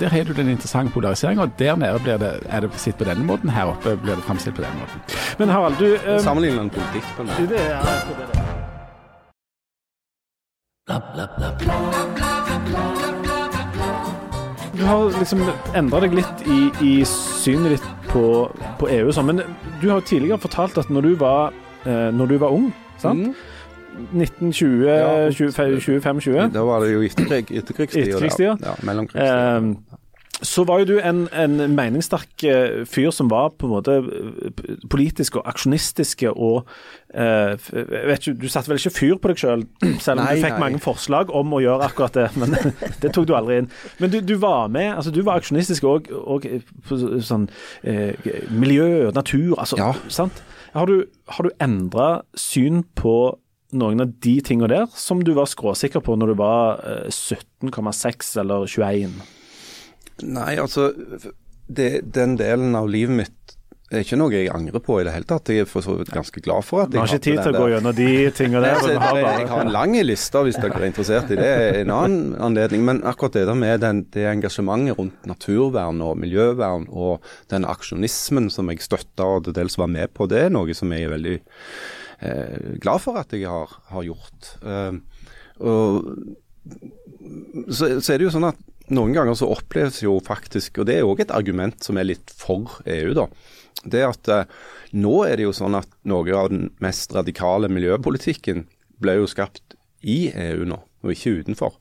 [0.00, 1.48] der har du den interessante polariseringa.
[1.58, 4.56] Der nede blir det, er det sitt på denne måten, her oppe blir det framstilt
[4.56, 5.00] på denne måten.
[5.38, 7.46] Men Harald, du um, eh, Sammenligner en politikk på en måte.
[7.46, 7.82] Det er,
[8.18, 8.60] det er.
[14.80, 15.42] Du har liksom
[15.76, 18.24] endra deg litt i, i synet ditt på,
[18.80, 19.12] på EU.
[19.14, 19.30] Sånn.
[19.30, 19.42] Men
[19.80, 22.70] du har jo tidligere fortalt at når du var, eh, når du var ung,
[23.00, 23.30] sant?
[23.30, 23.56] Mm.
[24.14, 26.52] 1920, ja, 25-20?
[26.54, 28.06] Da var det jo etterkrigstida.
[28.06, 28.54] etterkrigstida.
[28.64, 29.56] Ja, mellomkrigstida.
[29.58, 29.99] Eh,
[30.42, 34.76] så var jo du en, en meningssterk eh, fyr som var på en måte eh,
[34.90, 36.68] politisk og aksjonistisk og
[37.12, 40.36] eh, vet ikke, Du satte vel ikke fyr på deg sjøl, selv, selv om nei,
[40.38, 40.62] du fikk nei.
[40.62, 42.28] mange forslag om å gjøre akkurat det.
[42.40, 42.56] Men
[43.02, 43.68] det tok du aldri inn.
[44.00, 46.08] Men du, du var med, altså du var aksjonistisk òg
[46.88, 47.48] på sånn
[47.84, 48.16] eh,
[48.48, 49.58] miljø og natur.
[49.58, 49.92] altså, ja.
[50.08, 50.40] sant?
[50.72, 53.34] Har du, har du endra syn på
[53.76, 58.66] noen av de tingene der som du var skråsikker på når du var 17,6 eller
[58.70, 59.20] 21?
[60.26, 60.90] Nei, altså
[61.70, 63.56] det, Den delen av livet mitt
[63.90, 65.50] er ikke noe jeg angrer på i det hele tatt.
[65.50, 67.62] Jeg er for så vidt ganske glad for at jeg har ikke tid til å
[67.64, 68.76] gå gjennom de tingene der.
[68.78, 71.48] Altså, har jeg har en lang liste hvis dere er interessert i det.
[71.80, 72.84] en annen anledning.
[72.86, 78.46] Men akkurat det der med den, det engasjementet rundt naturvern og miljøvern og den aksjonismen
[78.54, 81.14] som jeg støtta og til dels var med på, det er noe som jeg er
[81.16, 84.54] veldig eh, glad for at jeg har, har gjort.
[84.62, 84.92] Eh,
[85.66, 86.14] og
[87.74, 90.98] så, så er det jo sånn at noen ganger så oppleves jo faktisk, og det
[90.98, 93.26] er òg et argument som er litt for EU, da.
[93.80, 94.48] Det at eh,
[94.98, 98.66] nå er det jo sånn at noe av den mest radikale miljøpolitikken
[99.00, 101.76] ble jo skapt i EU nå, og ikke utenfor.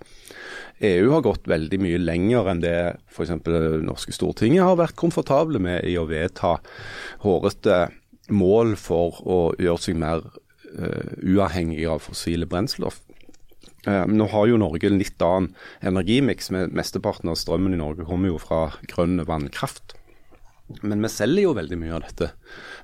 [0.85, 2.77] EU har gått veldig mye lenger enn det
[3.11, 3.33] f.eks.
[3.43, 6.57] det norske Stortinget har vært komfortable med i å vedta
[7.25, 7.81] hårete
[8.31, 13.01] mål for å gjøre seg mer uh, uavhengig av fossile brennstoff.
[13.87, 16.51] Eh, nå har jo Norge en litt annen energimiks.
[16.51, 19.95] med Mesteparten av strømmen i Norge kommer jo fra grønn vannkraft.
[20.81, 22.31] Men vi selger jo veldig mye av dette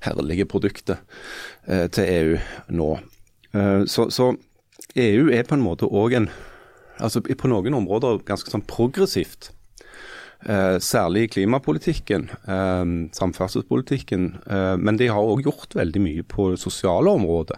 [0.05, 0.97] herlige produktet
[1.67, 2.37] eh, til EU
[2.69, 2.91] nå.
[3.53, 4.33] Eh, så, så
[4.95, 6.29] EU er på en måte òg en
[6.95, 9.49] altså På noen områder ganske sånn progressivt.
[10.79, 12.29] Særlig i klimapolitikken,
[13.11, 14.29] samferdselspolitikken.
[14.79, 17.57] Men de har òg gjort veldig mye på det sosiale området.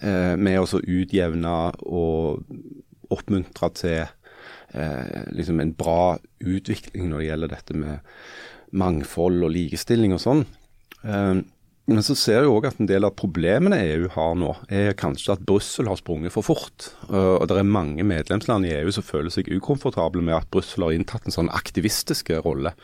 [0.00, 2.40] Eh, med å utjevne og
[3.12, 8.12] oppmuntre til eh, liksom en bra utvikling når det gjelder dette med
[8.80, 10.44] mangfold og likestilling og sånn.
[11.04, 11.42] Eh,
[11.90, 15.34] men så ser jeg òg at en del av problemene EU har nå, er kanskje
[15.34, 16.92] at Brussel har sprunget for fort.
[17.08, 20.94] Og det er mange medlemsland i EU som føler seg ukomfortable med at Brussel har
[20.94, 22.76] inntatt en sånn aktivistiske rolle.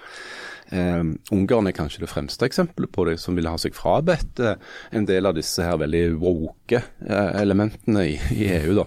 [0.74, 1.02] Eh,
[1.34, 4.58] Ungarn er kanskje det fremste eksempelet på det, som vil ha seg frabedt eh,
[4.96, 8.80] en del av disse her veldig woke eh, elementene i, i EU.
[8.80, 8.86] da.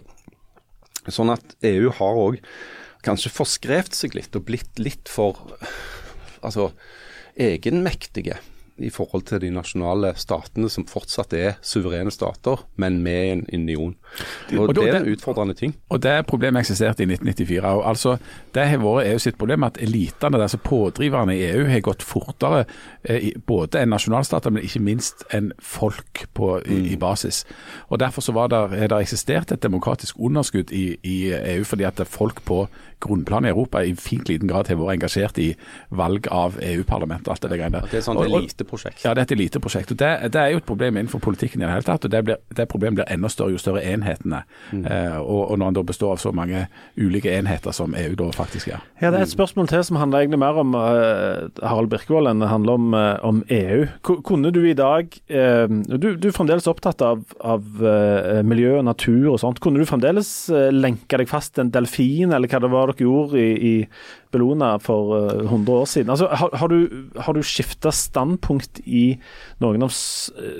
[1.10, 2.42] Sånn at EU har òg
[3.06, 5.40] kanskje forskrevet seg litt og blitt litt for
[6.44, 6.74] altså,
[7.40, 8.42] egenmektige
[8.80, 13.96] i forhold til de nasjonale statene som fortsatt er suverene stater, men med en union.
[14.58, 15.76] Og Og Det er en utfordrende ting.
[15.90, 17.66] Og Det problemet eksisterte i 1994.
[17.66, 18.18] Og altså,
[18.54, 22.66] det har vært EU sitt problem at elitene, altså pådriverne i EU, har gått fortere
[23.04, 27.46] eh, både enn nasjonalstater, men ikke minst enn folk på, i, i basis.
[27.90, 31.84] Og Derfor så var der, har det eksistert et demokratisk underskudd i, i EU, fordi
[31.84, 32.68] at folk på
[33.00, 35.50] grunnplan i Europa i fint liten grad har vært engasjert i
[35.96, 37.82] valg av EU-parlamentet alt det der greiene.
[37.92, 39.06] Det er og- eliteprosjekt.
[39.06, 39.90] ja, det er et eliteprosjekt.
[39.90, 42.06] det, det er jo et problem innenfor politikken i det hele tatt.
[42.06, 44.44] og Det, blir, det problemet blir enda større jo større enhetene.
[44.74, 46.66] Eh, og, og når en da består av så mange
[46.98, 48.84] ulike enheter som EU da faktisk er.
[49.02, 52.44] Ja, Det er et spørsmål til som handler egentlig mer om uh, Harald Birkevold enn
[52.44, 53.86] det handler om, uh, om EU.
[54.06, 57.66] K Kunne du i dag uh, du, du er fremdeles opptatt av, av
[58.46, 59.60] miljø og natur og sånt.
[59.64, 60.30] Kunne du fremdeles
[60.74, 63.74] lenke deg fast til en delfin, eller hva det var dere gjorde i, i
[64.32, 66.10] Bellona for eh, 100 år siden?
[66.14, 69.04] Altså, har, har du, har du skifta standpunkt i
[69.64, 69.94] noen av,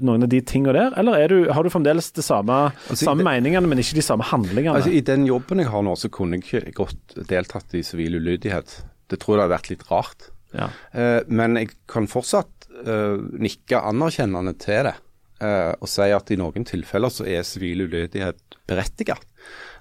[0.02, 3.22] noen av de tingene der, eller er du, har du fremdeles de samme, Altså, samme
[3.24, 4.76] det- meningene, men ikke de samme handlingene?
[4.80, 8.18] Altså, I den jobben jeg har nå, så kunne jeg ikke godt deltatt i sivil
[8.22, 8.80] ulydighet.
[9.10, 10.30] Det tror jeg hadde vært litt rart.
[10.54, 10.70] ja.
[10.94, 14.96] Uh, men jeg kan fortsatt uh, nikke anerkjennende til det.
[15.42, 19.22] eh, og si at i noen tilfeller så er sivil ulydighet berettiget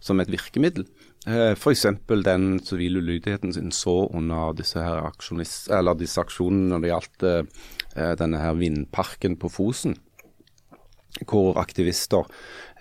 [0.01, 0.85] som et virkemiddel.
[1.29, 1.85] Uh, F.eks.
[2.25, 4.81] den sivile ulydigheten sin så under disse
[6.01, 9.99] disse aksjonene når det gjaldt eh, denne her vindparken på Fosen.
[11.29, 12.25] Hvor aktivister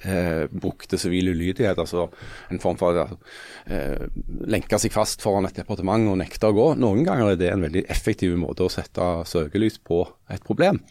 [0.05, 2.07] eh, brukte sivil ulydighet, altså
[2.51, 4.07] en form for eh,
[4.47, 6.67] lenke seg fast foran et departement og nekte å gå.
[6.79, 10.81] Noen ganger er det en veldig effektiv måte å sette søkelys på et problem.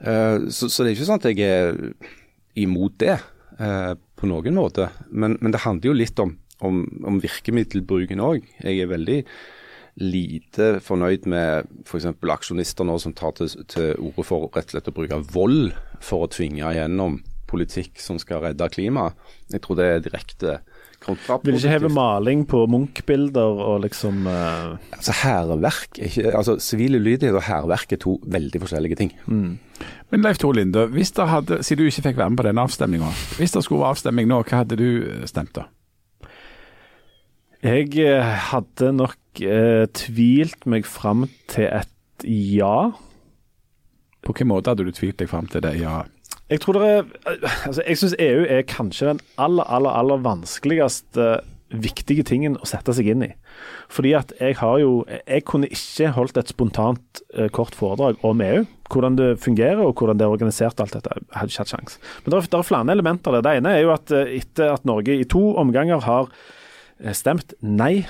[0.00, 1.80] Eh, så, så det er ikke sånn at jeg er
[2.58, 6.34] imot det eh, på noen måte, men, men det handler jo litt om,
[6.64, 8.46] om, om virkemiddelbruken òg.
[8.64, 9.22] Jeg er veldig
[9.98, 12.06] lite fornøyd med f.eks.
[12.06, 15.72] aksjonister nå som tar til, til orde for rett og slett å bruke vold
[16.04, 17.18] for å tvinge gjennom
[17.48, 19.16] politikk som skal redde klimaet.
[19.52, 21.62] Jeg tror det er direkte Vil kontraproduktivt.
[21.62, 24.76] ikke heve maling på Munch-bilder og liksom uh...
[24.92, 29.14] Altså, hærverk er ikke Altså, Sivil ulydighet og hærverk er to veldig forskjellige ting.
[30.10, 32.60] Men Leif Tore Linde, hvis det hadde, siden du ikke fikk være med på den
[32.60, 34.88] avstemninga, hvis det skulle være avstemning nå, hva hadde du
[35.30, 35.70] stemt da?
[37.64, 42.90] Jeg eh, hadde nok eh, tvilt meg fram til et ja.
[44.22, 45.74] På hvilken måte hadde du tvilt deg fram til det?
[45.80, 46.04] Ja.
[46.48, 47.04] Jeg tror det er
[47.66, 52.94] Altså, jeg syns EU er kanskje den aller, aller, aller vanskeligste viktige tingen å sette
[52.96, 53.30] seg inn i.
[53.92, 58.40] Fordi at jeg har jo Jeg kunne ikke holdt et spontant eh, kort foredrag om
[58.40, 58.64] EU.
[58.88, 61.10] Hvordan det fungerer og hvordan det er organisert alt dette.
[61.12, 61.98] Jeg hadde ikke hatt sjans.
[62.22, 63.44] Men det er, det er flere elementer der.
[63.44, 66.30] Det ene er jo at eh, etter at Norge i to omganger har
[67.14, 68.06] stemt nei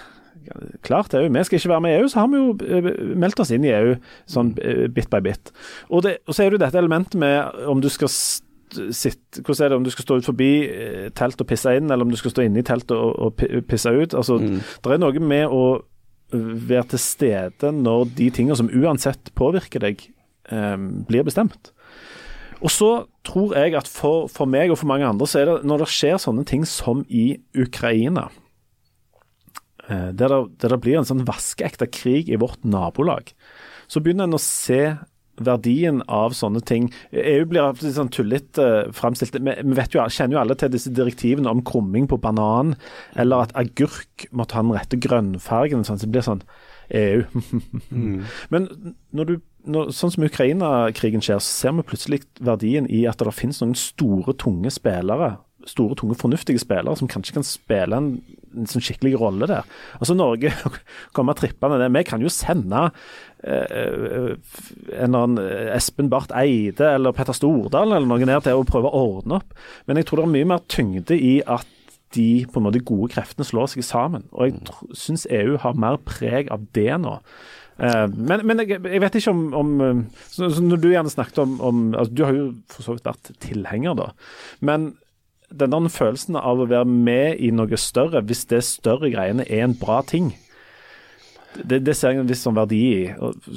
[0.82, 1.28] klart EU.
[1.28, 3.66] Vi skal ikke være med i EU, så har vi jo eh, meldt oss inn
[3.66, 3.96] i EU
[4.30, 5.52] sånn eh, bit by bit.
[5.90, 9.64] Og, det, og så er det jo dette elementet med om du skal sitt, hvordan
[9.64, 12.12] er det om du skal stå ut forbi eh, telt og pisse inn, eller om
[12.12, 14.16] du skal stå inne i teltet og, og pisse ut.
[14.16, 14.60] Altså, mm.
[14.84, 15.64] Det er noe med å
[16.32, 20.04] være til stede når de tingene som uansett påvirker deg,
[20.52, 20.76] eh,
[21.08, 21.72] blir bestemt.
[22.58, 22.90] Og så
[23.26, 25.92] tror jeg at for, for, meg og for mange andre, så er det når det
[25.94, 28.47] skjer sånne ting som i Ukraina, eh,
[29.88, 33.32] der, det, der det blir en sånn vaskeekte krig i vårt nabolag,
[33.88, 34.82] så begynner en å se
[35.44, 36.88] verdien av sånne ting.
[37.12, 39.36] EU blir sånn tullete uh, framstilt.
[39.38, 42.74] Vi, jo, kjenner jo alle til disse direktivene om krumming på banan,
[43.18, 45.86] eller at agurk måtte ha den rette grønnfargen.
[45.86, 46.42] Sånn, så det blir sånn
[46.98, 47.22] EU.
[47.90, 48.24] mm.
[48.52, 48.72] Men
[49.14, 53.34] når du når, sånn som Ukraina-krigen skjer, så ser vi plutselig verdien i at det
[53.36, 55.34] finnes noen store, tunge spillere.
[55.68, 58.12] Store, tunge, fornuftige spillere som kanskje kan spille en,
[58.56, 59.68] en sånn skikkelig rolle der.
[59.98, 60.52] Altså Norge
[61.16, 61.90] kommer trippende det.
[61.96, 62.88] Vi kan jo sende
[63.42, 64.30] eh, eh,
[64.98, 68.68] en eller annen eh, Espen Barth Eide eller Petter Stordalen eller noen ned til å
[68.68, 69.58] prøve å ordne opp.
[69.86, 71.74] Men jeg tror det er mye mer tyngde i at
[72.16, 74.24] de på en måte gode kreftene slår seg sammen.
[74.32, 77.18] Og jeg syns EU har mer preg av det nå.
[77.78, 81.12] Uh, men, men jeg, jeg, vet ikke om, om eh, så, så Når du gjerne
[81.12, 84.08] snakket om, om altså, Du har jo for så vidt vært tilhenger, da.
[84.58, 84.88] Men
[85.48, 89.64] den der følelsen av å være med i noe større, hvis det større greiene er
[89.64, 90.34] en bra ting,
[91.64, 93.04] det, det ser jeg en viss sånn verdi i,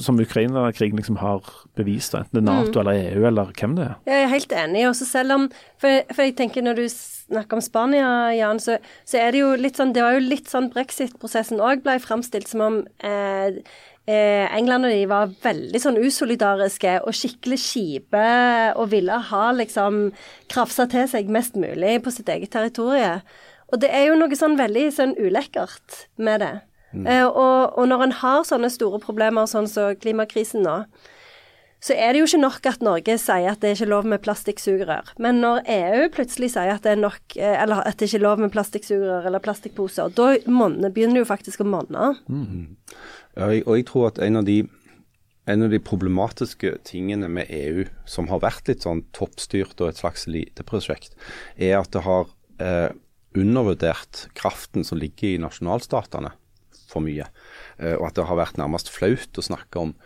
[0.01, 1.45] som Ukraina-krigen liksom har
[1.77, 2.15] bevist.
[2.17, 2.81] Enten det er Nato mm.
[2.81, 3.97] eller EU eller hvem det er.
[4.09, 4.85] Jeg er helt enig.
[4.89, 5.47] Også selv om
[5.81, 9.51] for, for, jeg tenker når du snakker om Spania, Jan, så, så, er det jo
[9.59, 13.61] litt sånn Det var jo litt sånn brexit-prosessen òg ble framstilt som om eh,
[14.09, 18.25] eh, England og de var veldig sånn usolidariske og skikkelig kjipe
[18.75, 20.09] og ville ha liksom
[20.51, 23.21] krafsa til seg mest mulig på sitt eget territorium.
[23.71, 26.53] Og det er jo noe sånn veldig sånn ulekkert med det.
[26.91, 27.07] Mm.
[27.07, 30.81] Eh, og, og, når en har sånne store problemer sånn som så klimakrisen nå,
[31.81, 34.21] så er det jo ikke nok at Norge sier at det er ikke lov med
[34.21, 35.15] plastikksugerør.
[35.23, 38.27] Men når EU plutselig sier at det er nok, eh, eller at det ikke er
[38.27, 42.11] lov med plastikksugerør eller plastikkposer, da begynner det jo faktisk å monne.
[42.29, 42.75] Mm.
[43.37, 44.65] Ja, og jeg tror at en av, de,
[45.47, 50.01] en av de problematiske tingene med EU, som har vært litt sånn toppstyrt og et
[50.01, 51.15] slags lite prosjekt,
[51.55, 52.27] er at det har
[52.59, 52.91] eh,
[53.37, 56.33] undervurdert kraften som ligger i nasjonalstatene
[56.91, 57.29] for mye.
[57.79, 59.97] Eh, og at det har vært nærmest flaut å snakke om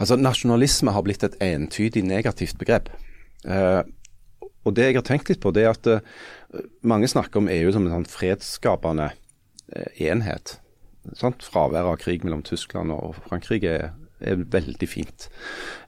[0.00, 2.88] Altså, Nasjonalisme har blitt et entydig negativt begrep.
[3.44, 3.82] Eh,
[4.64, 7.72] og Det jeg har tenkt litt på, det er at eh, mange snakker om EU
[7.74, 10.56] som en sånn fredsskapende eh, enhet.
[11.18, 11.42] Sant?
[11.42, 15.28] Fraværet av krig mellom Tyskland og Frankrike er, er veldig fint.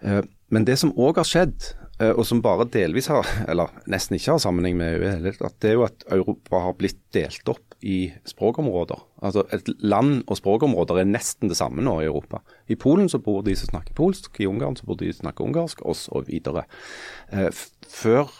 [0.02, 0.22] Eh,
[0.54, 1.68] men det som òg har skjedd,
[2.02, 5.78] eh, og som bare delvis har, eller nesten ikke har sammenheng med EU, det er
[5.78, 9.00] jo at Europa har blitt delt opp i språkområder.
[9.24, 12.40] Altså Et land og språkområder er nesten det samme nå i Europa.
[12.68, 15.46] I Polen så bor de som snakker polsk, i Ungarn så bor de som snakker
[15.48, 16.30] ungarsk, osv.
[16.34, 18.30] Eh, før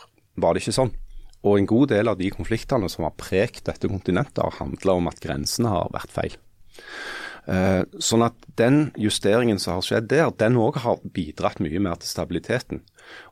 [0.41, 0.95] var det ikke sånn.
[1.45, 5.11] Og en god del av de konfliktene som har prekt dette kontinentet, har handla om
[5.11, 6.39] at grensene har vært feil.
[7.45, 11.99] Uh, sånn at den justeringen som har skjedd der, den òg har bidratt mye mer
[12.01, 12.81] til stabiliteten.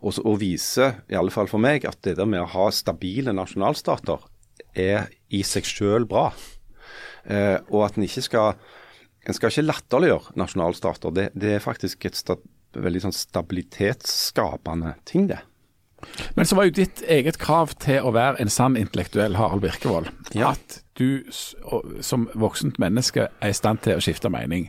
[0.02, 3.32] Og, og viser, i alle fall for meg, at det der med å ha stabile
[3.32, 4.20] nasjonalstater
[4.76, 6.30] er i seg sjøl bra.
[7.24, 8.54] Eh, og at en ikke skal
[9.22, 11.12] En skal ikke latterliggjøre nasjonalstater.
[11.14, 12.34] Det, det, er faktisk et sta,
[12.74, 15.36] veldig sånn stabilitetsskapende ting, det.
[16.36, 20.10] Men så var jo ditt eget krav til å være en sann intellektuell Harald Birkevold
[20.34, 20.52] ja.
[20.54, 21.22] at du
[22.04, 24.68] som voksent menneske er i stand til å skifte mening.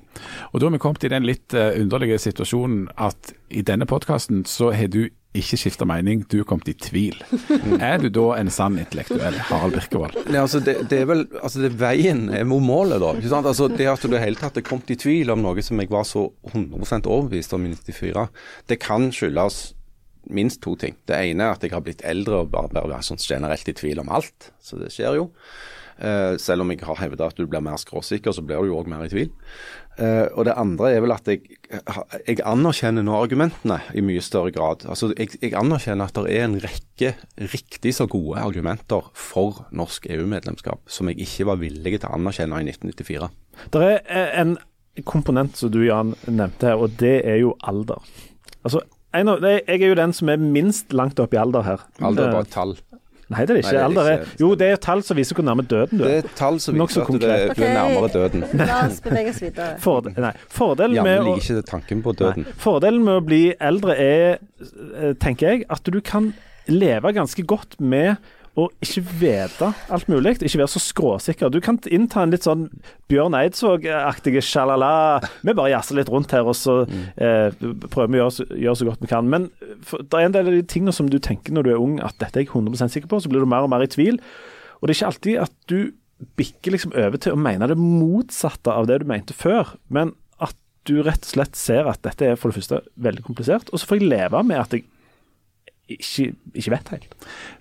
[0.51, 4.45] Og Da har vi kommet i den litt uh, underlige situasjonen at i denne podkasten
[4.49, 7.17] så har du ikke skifta mening, du er kommet i tvil.
[7.81, 10.17] er du da en sann intellektuell Harald Birkevold?
[10.29, 13.15] Nei, altså det, det, er vel altså det er Veien er mot målet, da.
[13.17, 13.49] ikke sant?
[13.49, 15.81] Altså Det at du i det hele tatt er kommet i tvil om noe som
[15.81, 18.27] jeg var så 100 overbevist om i 94,
[18.69, 19.63] det kan skyldes
[20.29, 20.97] minst to ting.
[21.09, 23.75] Det ene er at jeg har blitt eldre og bare, bare være sånn generelt i
[23.77, 24.51] tvil om alt.
[24.63, 25.29] Så det skjer jo.
[25.93, 28.79] Uh, selv om jeg har hevda at du blir mer skråsikker, så blir du jo
[28.79, 29.29] òg mer i tvil.
[29.93, 34.51] Uh, og det andre er vel at jeg, jeg, anerkjenner nå argumentene i mye større
[34.55, 34.87] grad.
[34.89, 37.13] Altså, jeg, jeg anerkjenner at det er en rekke
[37.53, 42.63] riktig så gode argumenter for norsk EU-medlemskap som jeg ikke var villig til å anerkjenne
[42.63, 43.29] i 1994.
[43.77, 44.57] Det er en
[45.05, 48.01] komponent som du Jan nevnte her, og det er jo alder.
[48.65, 48.81] Altså,
[49.13, 51.85] jeg er jo den som er minst langt opp i alder her.
[52.01, 52.75] Alder er bare et tall.
[53.33, 53.71] Nei, det er ikke.
[53.73, 54.37] Nei, det er ikke.
[54.41, 56.09] Jo, det er tall som viser hvor nærme døden du er.
[56.09, 57.53] Det er tall som viser at konkret.
[57.55, 58.45] du er nærmere døden.
[58.59, 59.77] La oss bevege oss videre.
[59.85, 61.35] Fordel, nei, fordelen med å.
[61.37, 66.33] Nei, fordelen med å bli eldre er, eh, tenker jeg, at du kan
[66.69, 68.15] leve ganske godt med
[68.59, 70.35] og ikke vite alt mulig.
[70.37, 71.49] Ikke være så skråsikker.
[71.49, 72.67] Du kan innta en litt sånn
[73.09, 74.91] Bjørn Eidsvåg-aktige sjalala.
[75.41, 77.49] Vi bare jazzer litt rundt her, og så eh,
[77.89, 79.31] prøver vi å gjøre, gjøre så godt vi kan.
[79.33, 79.49] Men
[79.81, 81.97] for, det er en del av de tingene som du tenker når du er ung
[82.05, 84.21] at dette er jeg 100 sikker på, så blir du mer og mer i tvil.
[84.79, 85.79] Og det er ikke alltid at du
[86.39, 90.13] bikker liksom over til å mene det motsatte av det du mente før, men
[90.87, 93.89] du rett og slett ser at dette er for det første veldig komplisert, og så
[93.89, 94.85] får jeg leve med at jeg
[95.89, 97.15] ikke, ikke vet helt.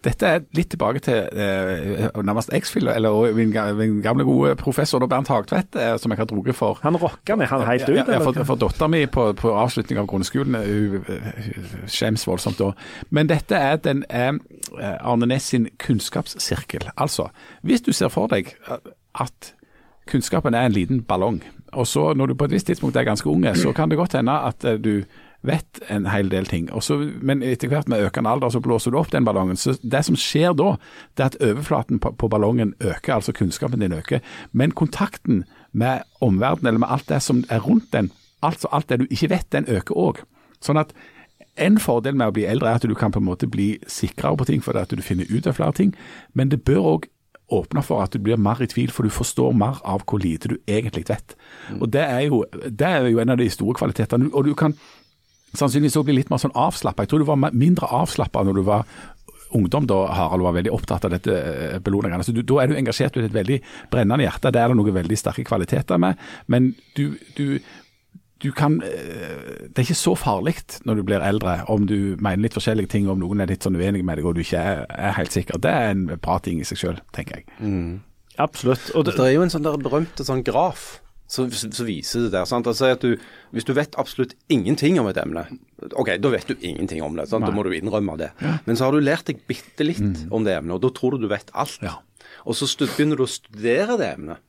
[0.05, 5.29] Dette er litt tilbake til eh, nærmest X-Fill, eller min, min gamle gode professor Bernt
[5.29, 6.79] Hagtvedt, eh, som jeg har drukket for.
[6.83, 7.97] Han rocka med han helt ut.
[7.97, 12.27] Ja, ja, for, for dattera mi på, på avslutning av grunnskolen, eh, hun hun skjems
[12.29, 12.71] voldsomt da.
[13.11, 14.39] Men dette er den eh,
[14.79, 16.89] Arne Næss sin kunnskapssirkel.
[16.97, 17.29] Altså,
[17.63, 19.53] hvis du ser for deg eh, at
[20.11, 21.43] kunnskapen er en liten ballong,
[21.73, 24.17] og så når du på et visst tidspunkt er ganske unge, så kan det godt
[24.19, 25.03] hende at eh, du
[25.47, 26.69] vet en hel del ting.
[26.73, 29.59] Også, men etter hvert med økende alder så blåser du opp den ballongen.
[29.59, 30.77] Så det som skjer da,
[31.17, 34.23] det er at overflaten på, på ballongen øker, altså kunnskapen din øker.
[34.53, 38.13] Men kontakten med omverdenen, eller med alt det som er rundt den,
[38.43, 40.23] altså alt det du ikke vet, den øker òg.
[40.63, 40.95] Sånn at
[41.61, 44.39] en fordel med å bli eldre er at du kan på en måte bli sikrere
[44.39, 45.91] på ting, fordi at du finner ut av flere ting.
[46.33, 47.11] Men det bør òg
[47.53, 50.49] åpne for at du blir mer i tvil, for du forstår mer av hvor lite
[50.49, 51.37] du egentlig vet.
[51.81, 54.31] Og Det er jo, det er jo en av de store kvalitetene.
[54.33, 54.75] Og du kan
[55.59, 57.05] sannsynligvis også bli litt mer sånn avslappa.
[57.05, 58.87] Jeg tror du var mindre avslappa når du var
[59.53, 62.25] ungdom da Harald var veldig opptatt av dette eh, beloningene.
[62.25, 63.59] Så du, Da er du engasjert med et veldig
[63.93, 64.53] brennende hjerte.
[64.53, 66.21] Det er det noen veldig sterke kvaliteter med.
[66.53, 67.59] Men du, du,
[68.43, 70.57] du kan eh, Det er ikke så farlig
[70.89, 73.77] når du blir eldre, om du mener litt forskjellige ting, om noen er litt sånn
[73.77, 75.61] uenig med deg og du ikke er, er helt sikker.
[75.63, 78.01] Det er en bra ting i seg sjøl, tenker jeg.
[78.41, 78.89] Absolutt.
[78.97, 82.33] Og det, Det er jo en sånn der berømte sånn graf som, så, viser det
[82.35, 82.45] der.
[82.49, 82.67] sant?
[82.69, 83.17] Altså at du,
[83.55, 85.47] Hvis du vet absolutt ingenting om et emne,
[85.93, 87.29] ok, da vet du ingenting om det.
[87.31, 87.47] sant?
[87.47, 88.33] Da må du innrømme det.
[88.67, 91.25] Men så har du lært deg bitte litt om det emnet, og da tror du
[91.25, 91.81] du vet alt.
[91.85, 92.01] Ja.
[92.45, 94.43] Og så begynner du å studere det emnet,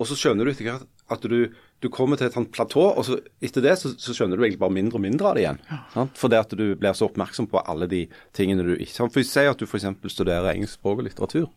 [0.00, 1.50] og så skjønner du etter hvert at du,
[1.82, 4.62] du kommer til et sånt platå, og så etter det så, så skjønner du egentlig
[4.62, 5.60] bare mindre og mindre av det igjen.
[5.94, 6.14] Sant?
[6.20, 8.04] Fordi at du blir så oppmerksom på alle de
[8.36, 9.14] tingene du ikke sant?
[9.14, 9.88] For Si at du f.eks.
[10.12, 11.48] studerer engelsk språk og litteratur.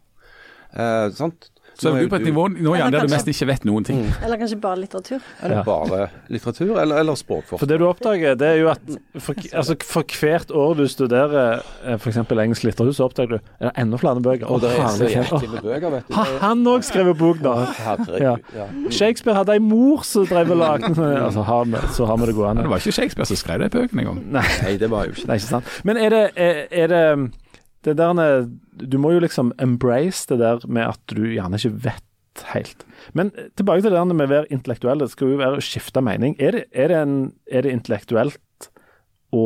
[0.74, 1.52] Eh, sant?
[1.84, 4.02] Så er du på et nivå nå, Jan, der du mest ikke vet noen ting.
[4.24, 5.24] Eller kanskje bare litteratur.
[5.44, 5.64] Eller ja.
[5.68, 8.82] bare litteratur, eller, eller for det du oppdager, det er jo at
[9.22, 11.64] for, altså, for hvert år du studerer
[11.96, 12.20] f.eks.
[12.24, 14.50] engelsk litteratur, så oppdager du er det enda flere bøker.
[14.50, 16.18] Og det er så jæklig med bøker, vet du.
[16.18, 17.56] Har han òg skrevet bok, da?
[18.20, 18.36] Ja.
[18.56, 18.68] Ja.
[18.92, 20.94] Shakespeare hadde ei mor som drev og lagde
[21.28, 22.66] altså, har vi, Så har vi det gående.
[22.66, 24.20] det var ikke Shakespeare som skrev de bøkene engang.
[24.40, 25.80] Nei, det var jo ikke det er ikke sant.
[25.84, 27.04] Men er det, er, er det
[27.84, 28.48] det der
[28.80, 32.86] Du må jo liksom embrace det der med at du gjerne ikke vet helt.
[33.14, 35.04] Men tilbake til det der med å være intellektuell.
[35.04, 36.36] Det skal jo være å skifte mening.
[36.40, 37.20] Er det, er det, en,
[37.52, 38.70] er det intellektuelt
[39.34, 39.46] å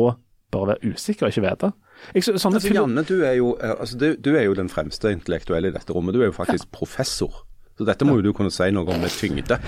[0.52, 1.72] bare være usikker og ikke vite?
[2.14, 5.72] Jeg, Altså, Janne, du er, jo, eh, altså, du, du er jo den fremste intellektuelle
[5.72, 6.14] i dette rommet.
[6.14, 7.42] Du er jo faktisk professor.
[7.78, 9.58] Så dette må jo du kunne si noe om med tyngde.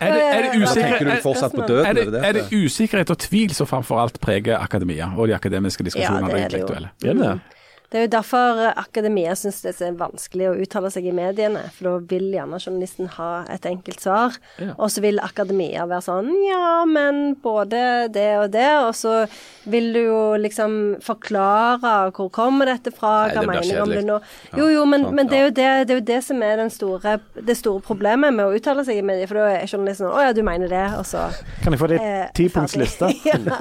[0.00, 3.10] Er det, er det Da tenker du er, fortsatt på er, det, er det usikkerhet
[3.12, 6.30] og tvil som framfor alt preger akademia og de akademiske diskusjonene?
[6.32, 7.38] Ja, det er det jo.
[7.90, 11.64] Det er jo derfor akademia syns det er vanskelig å uttale seg i mediene.
[11.74, 14.36] For da vil gjerne journalisten ha et enkelt svar.
[14.62, 14.76] Ja.
[14.76, 18.68] Og så vil akademia være sånn Ja, men både det og det.
[18.84, 19.14] Og så
[19.70, 23.94] vil du jo liksom forklare hvor kommer dette fra, Nei, hva det mener du om
[23.96, 24.20] det nå.
[24.60, 26.70] Jo, jo, men, men det, er jo det, det er jo det som er den
[26.70, 29.26] store, det store problemet med å uttale seg i medier.
[29.26, 31.26] For da er journalisten sånn Å ja, du mener det, og så
[31.64, 33.10] Kan jeg få det eh, tipunktsliste?
[33.28, 33.58] ja.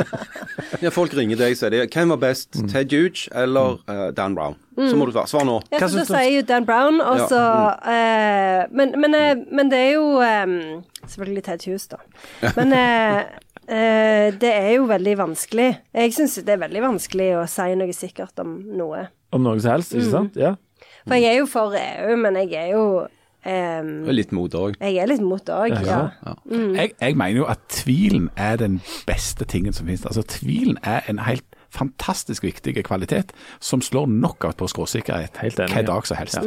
[0.85, 1.83] Ja, folk ringer deg og sier det.
[1.89, 4.55] hvem var best, Ted Huge eller eh, Dan Brown?
[4.79, 5.27] Så må du svare.
[5.31, 5.57] Svar nå.
[5.73, 7.43] Ja, så da sier jo Dan Brown, og Ja, så
[7.83, 10.55] uh, men, men, uh, men det er jo um,
[11.03, 11.99] Selvfølgelig Ted Hughes, da.
[12.55, 13.21] Men uh,
[13.65, 15.69] eh, det er jo veldig vanskelig.
[15.95, 19.07] Jeg syns det er veldig vanskelig å si noe sikkert om noe.
[19.33, 20.37] Om noe som helst, ikke sant?
[20.39, 20.55] Ja.
[21.07, 22.83] For jeg er jo for EU, men jeg er jo
[23.39, 24.75] Um, Litt mot òg.
[24.83, 25.99] Jeg er litt mot òg, ja.
[26.51, 30.03] Jeg, jeg mener jo at tvilen er den beste tingen som finnes.
[30.03, 36.07] Altså Tvilen er en helt fantastisk viktig kvalitet som slår knockout på skråsikkerhet hver dag
[36.07, 36.39] som helst.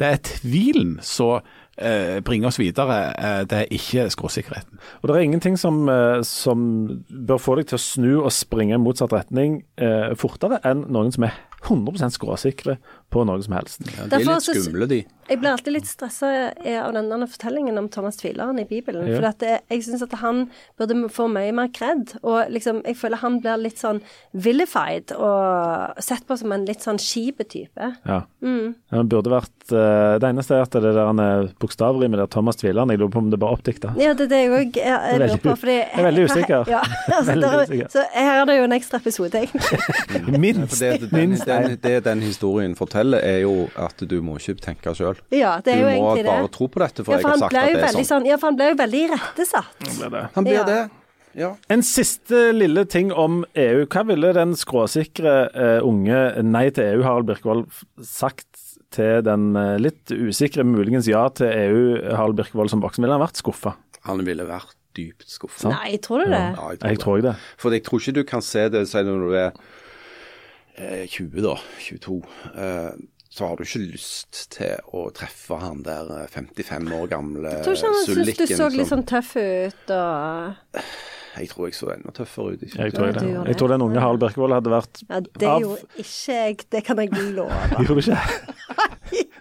[0.00, 1.44] Det er tvilen som
[1.80, 4.80] eh, bringer oss videre, eh, det er ikke skråsikkerheten.
[5.00, 8.76] Og det er ingenting som, eh, som bør få deg til å snu og springe
[8.76, 12.78] i motsatt retning eh, fortere enn noen som er 100% skråsikre
[13.12, 13.82] på noe som helst.
[13.92, 15.00] Ja, de er litt skumle, de.
[15.30, 16.30] Jeg blir alltid litt stressa
[16.80, 19.04] av denne fortellingen om Thomas Tvileren i Bibelen.
[19.10, 19.18] Ja.
[19.18, 20.46] For at det, jeg syns at han
[20.80, 22.16] burde få mye mer kred.
[22.24, 24.00] Og liksom, jeg føler han blir litt sånn
[24.32, 27.92] vilified og sett på som en litt sånn kjip type.
[28.08, 28.22] Ja.
[28.40, 32.26] Han burde vært eh, Det eneste er at det der han er bokstavrim med det
[32.30, 32.90] Thomas Tvilland.
[32.90, 33.92] Jeg lurer på om det er bare oppdikta.
[33.98, 34.78] Ja, det er det jeg òg
[35.20, 35.54] lurer på.
[35.60, 36.68] Fordi, Jeg er veldig usikker.
[36.70, 37.88] Ja, altså, Veldig der- usikker.
[37.94, 40.38] Så her er det jo en ekstra episode, egentlig.
[40.44, 40.80] Minst.
[40.82, 44.56] Ja, det, den, minst den, det den historien forteller, er jo at du må ikke
[44.64, 45.18] tenke sjøl.
[45.34, 46.52] Ja, det er Du jo må bare det.
[46.56, 48.08] tro på dette, for Ja, jeg har sagt at det er sånn.
[48.10, 50.34] sånn Ja, for han ble jo veldig irettesatt.
[50.34, 50.80] Han blir det.
[51.38, 51.52] Ja.
[51.70, 53.84] En siste lille ting om EU.
[53.86, 57.68] Hva ville den skråsikre uh, unge nei til EU, Harald Birkvold,
[58.02, 58.48] sagt
[58.94, 61.82] til den eh, litt usikre, muligens ja til EU,
[62.14, 63.04] Harald Birkevold som voksen?
[63.06, 63.76] Ville han vært skuffa?
[64.08, 65.70] Han ville vært dypt skuffa.
[65.70, 66.40] Nei, tror du det?
[66.40, 67.04] Ja, jeg tror Jeg det.
[67.04, 67.36] tror jeg det.
[67.62, 69.50] For jeg tror ikke du kan se det si når du er
[70.76, 71.56] eh, 20, da.
[71.86, 72.20] 22.
[72.54, 72.92] Eh,
[73.30, 77.62] så har du ikke lyst til å treffe han der eh, 55 år gamle Jeg
[77.68, 80.82] tror ikke han syntes du så litt sånn tøff ut og
[81.36, 82.62] Jeg tror jeg så enda tøffere ut.
[82.66, 82.78] Ikke?
[82.82, 83.26] Jeg tror, det.
[83.46, 86.56] jeg tror den unge Harald Birkevold hadde vært Ja, det Av- gjorde ikke jeg.
[86.74, 87.60] Det kan jeg love.
[87.78, 88.18] Gjorde du ikke?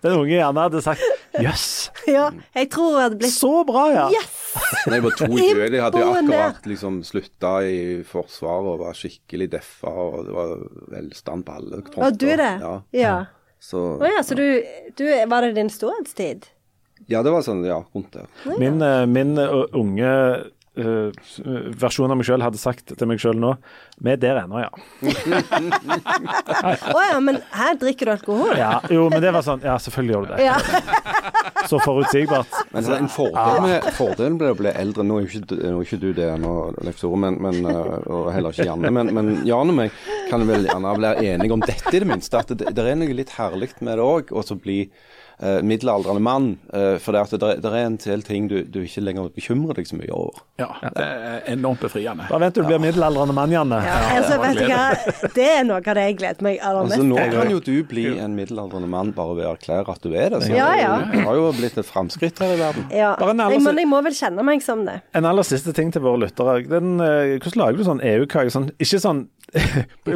[0.04, 1.02] Den unge gjerne hadde sagt
[1.44, 1.66] jøss,
[2.10, 4.06] Ja, jeg tror jeg hadde blitt så bra, ja.
[4.14, 4.38] Yes!
[4.90, 9.50] Nei, jeg var 22, de hadde jo akkurat liksom slutta i Forsvaret og var skikkelig
[9.54, 10.54] deffa, og det var
[10.96, 12.08] velstand på alle fronter.
[12.08, 12.54] Å, du er det?
[12.64, 12.74] Ja.
[12.98, 13.18] Ja.
[13.60, 14.46] Så, oh, ja, så du,
[14.96, 16.48] du Var det din storhetstid?
[17.10, 18.28] ja, det var sånn, ja, rundt der.
[18.60, 20.12] Min, eh, min eh, unge
[20.80, 21.12] eh,
[21.82, 23.54] versjon av meg sjøl hadde sagt til meg sjøl nå
[24.00, 24.70] Vi er der ennå, ja.
[26.96, 28.54] Å ja, men her drikker du alkohol?
[28.58, 28.80] ja.
[28.92, 30.46] Jo, men det var sånn Ja, selvfølgelig gjør du det.
[30.48, 30.58] Ja.
[31.70, 32.54] Så forutsigbart.
[32.74, 35.76] Men så en fordel med, fordelen med å bli eldre Nå er jo ikke, nå
[35.82, 36.54] er ikke du det nå,
[36.88, 38.92] Leif Tore, men, men, eh, og heller ikke Janne.
[38.96, 39.96] Men, men Jan og meg
[40.32, 42.42] kan vel gjerne være enige om dette, i det minste.
[42.42, 44.82] At det, det er noe litt herlig med det òg, å så bli
[45.42, 46.58] eh, middelaldrende mann.
[46.74, 49.76] eh, for det, at det, det er en del ting du, du ikke lenger bekymrer
[49.80, 50.42] deg så mye over.
[50.60, 52.26] Ja, det er enormt befriende.
[52.30, 53.80] Bare vent til du blir middelaldrende mann, Janne.
[53.86, 54.84] Ja, altså, vet du hva?
[55.40, 58.06] Det er noe av det jeg gleder meg aller Altså, nå kan jo du bli
[58.20, 60.44] en middelaldrende mann bare ved å erklære at du er det.
[60.48, 60.94] Så Ja, ja.
[61.14, 62.88] Det har jo blitt et framskritt her i verden.
[62.92, 63.14] Ja.
[63.20, 65.00] Bare en aller Jeg, men jeg må vel kjenne meg som det.
[65.16, 66.60] En aller siste ting til våre lyttere.
[66.70, 68.52] Den, eh, hvordan lager du sånn EU-kake?
[68.54, 69.28] Sånn, ikke sånn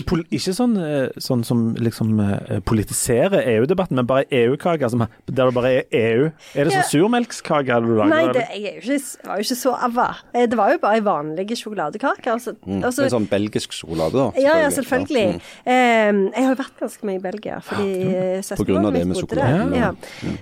[0.09, 5.45] pol, Ikke sånn, eh, sånn som liksom eh, politiserer EU-debatten, men bare EU-kake som- der
[5.47, 6.25] det bare er EU.
[6.55, 6.81] Er det Ja.
[6.81, 8.09] sånn surmelkskake du lager?
[8.09, 10.07] Nei, det, jeg er jo ikke, var jo ikke så ava.
[10.33, 12.27] Eh, Det var jo bare ei vanlig sjokoladekake.
[12.27, 14.31] Altså, altså, Med sånn belgisk sjokolade, da.
[14.41, 15.23] ja, ja, selvfølgelig.
[15.23, 15.39] Ja.
[15.65, 16.27] Mm.
[16.27, 18.55] Eh, jeg har jo vært ganske mye i Belgia, fordi ja.
[18.57, 19.47] På grunn av søskenbarnet det mitt med bodde der.
[19.53, 19.77] sjokolade.
[19.79, 19.91] Ja.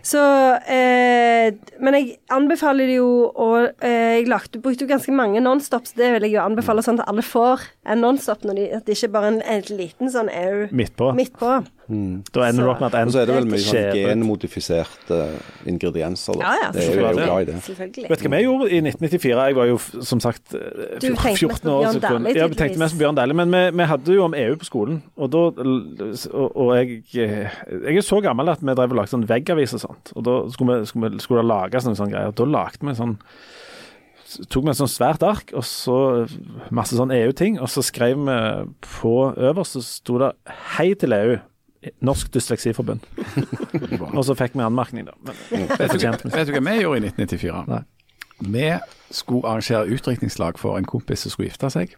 [0.01, 0.21] Så
[0.67, 3.49] eh, Men jeg anbefaler det jo å
[3.81, 7.07] eh, Jeg lagde, brukte jo ganske mange Nonstops, det vil jeg jo anbefale, sånn at
[7.11, 10.29] alle får en Nonstop, når de, at det ikke bare er en, en liten sånn
[10.31, 11.13] EU Midtpå.
[11.17, 11.61] midt på.
[11.89, 15.17] Da ender du opp med at en Og så er det vel mye sånn genmodifiserte
[15.67, 16.37] ingredienser.
[16.39, 16.45] Da.
[16.45, 17.55] Ja, ja, det er jo jeg er jo glad i det.
[17.65, 18.09] Selvfølgelig.
[18.11, 19.45] Vet du hva vi gjorde i 1994?
[19.47, 19.77] Jeg var jo
[20.11, 20.61] som sagt eh,
[21.01, 21.81] Du fjor- tenkte mest 14 på år.
[21.81, 23.37] Bjørn så Dæhlie, Ja, vi tenkte mest på Bjørn Dæhlie.
[23.41, 25.43] Men vi, vi hadde jo om EU på skolen, og da
[26.31, 27.49] og, og jeg, eh,
[27.89, 30.13] jeg er så gammel at vi drev og lagde sånn veggavis og sånt.
[30.15, 32.31] Og da skulle, vi, skulle, vi, skulle det lages noen sånne greier.
[32.37, 33.17] Da lagde vi sånn
[34.47, 35.95] tok vi et sånt svært ark og så
[36.71, 38.35] masse sånn EU-ting, og så skrev vi
[39.01, 40.31] på øverst, så sto det
[40.77, 41.39] 'Hei til EU'.
[42.01, 43.05] Norsk Dysleksiforbund.
[44.17, 45.15] og så fikk vi anmerkning, da.
[45.25, 47.63] Men, Vet du, vet du hva vi gjorde i 1994?
[47.71, 47.83] Nei.
[48.41, 48.67] Vi
[49.13, 51.95] skulle arrangere utdrikningslag for en kompis som skulle gifte seg.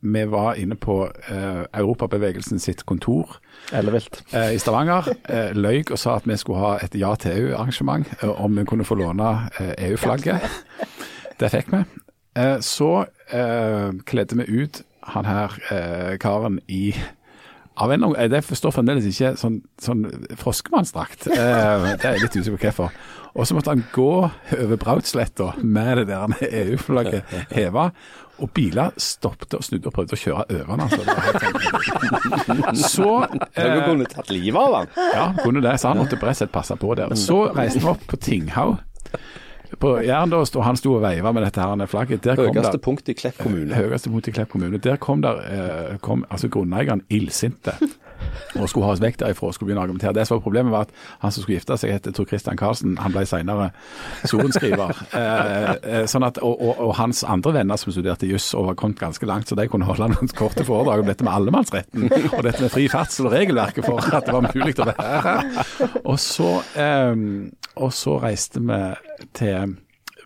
[0.00, 3.40] Vi var inne på uh, Europabevegelsen sitt kontor
[3.74, 4.20] Ellevilt.
[4.30, 5.10] Uh, i Stavanger.
[5.26, 8.66] Uh, løy og sa at vi skulle ha et ja til EU-arrangement, uh, om vi
[8.70, 10.46] kunne få låne eh, EU-flagget.
[11.40, 11.82] Det fikk vi.
[12.38, 16.92] Eh, så eh, kledde vi ut han her eh, karen i
[17.78, 20.04] av en, eh, Det forstår fremdeles ikke sånn, sånn
[20.40, 21.26] froskemannsdrakt.
[21.30, 22.90] Eh, det er jeg litt usikker på hvorfor.
[23.38, 24.12] Og så måtte han gå
[24.58, 27.22] over Brautsletta med det der EU-flagget
[27.54, 27.90] heva.
[28.38, 30.80] Og biler stoppet og snudde og prøvde å kjøre over den.
[30.86, 31.02] Altså.
[32.88, 33.08] Så
[33.54, 34.86] eh, Du kunne tatt livet av han.
[35.14, 37.14] ja, kunne det, så han måtte bredt sett passe på der.
[37.18, 38.78] Så reiste vi opp på Tinghaug
[39.80, 42.24] på Jæren, og han sto og veiva med dette her flagget.
[42.24, 43.74] Der kom Høyeste punkt i Klepp kommune.
[43.74, 44.78] høyeste punkt i Klepp kommune.
[44.78, 47.74] Der kom, der, eh, kom altså grunneieren illsinte
[48.58, 50.14] og skulle ha oss vekk derifra og skulle begynne å argumentere.
[50.16, 52.96] Det som var Problemet var at han som skulle gifte seg, het Tor Christian Karlsen.
[53.02, 53.70] Han ble senere
[54.28, 54.94] sorenskriver.
[55.18, 58.76] Eh, eh, sånn at, og, og, og hans andre venner som studerte juss og var
[58.78, 62.42] kommet ganske langt, så de kunne holde noen korte foredrag om dette med allemannsretten og
[62.46, 65.64] dette med fri ferdsel og regelverket for at det var mulig å være her.
[66.04, 67.24] Og så, eh,
[67.78, 68.78] og så reiste vi
[69.38, 69.76] til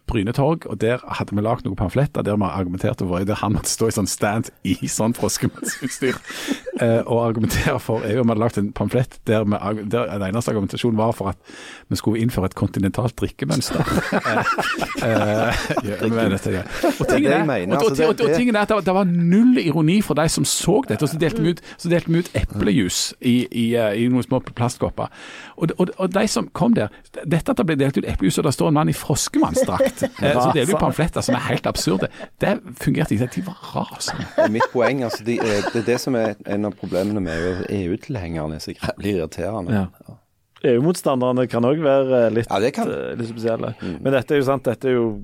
[0.07, 3.71] Brynetorg, og der hadde vi lagd noen pamfletter der vi argumenterte for der han måtte
[3.71, 6.19] stå i sånn stand i sånn froskemannsutstyr
[6.83, 8.19] eh, og argumentere for EU.
[8.21, 11.53] Vi hadde lagd en pamflett der, vi, der den eneste argumentasjonen var for at
[11.89, 13.81] vi skulle innføre et kontinentalt drikkemønster.
[15.07, 15.97] eh, ja,
[16.35, 16.65] dette, ja.
[16.93, 21.03] Og tingen er, altså, er at det, var- null ironi for de som så dette.
[21.07, 25.13] og Så delte vi ut, så ut eplejus i, i, eh, i noen små plastkopper.
[25.57, 26.93] Og, og, og de som kom der
[27.29, 29.92] Dette at det ble delt ut eplejus og det står en mann i froskemannsdrakt
[30.23, 32.09] eh, Så deler ut pamfletter som er helt absurde,
[32.41, 33.29] det fungerte ikke.
[33.37, 34.27] De var rasende.
[34.37, 35.03] Det mitt poeng.
[35.05, 38.61] altså de, eh, Det er det som er en av problemene med EU-tilhengerne.
[38.61, 39.73] så jævlig irriterende.
[39.73, 40.17] Ja.
[40.63, 42.87] EU-motstanderne kan òg være litt, Ja, kan.
[42.89, 43.75] eh, litt spesielle.
[43.83, 45.21] Men dette er jo sant, dette er jo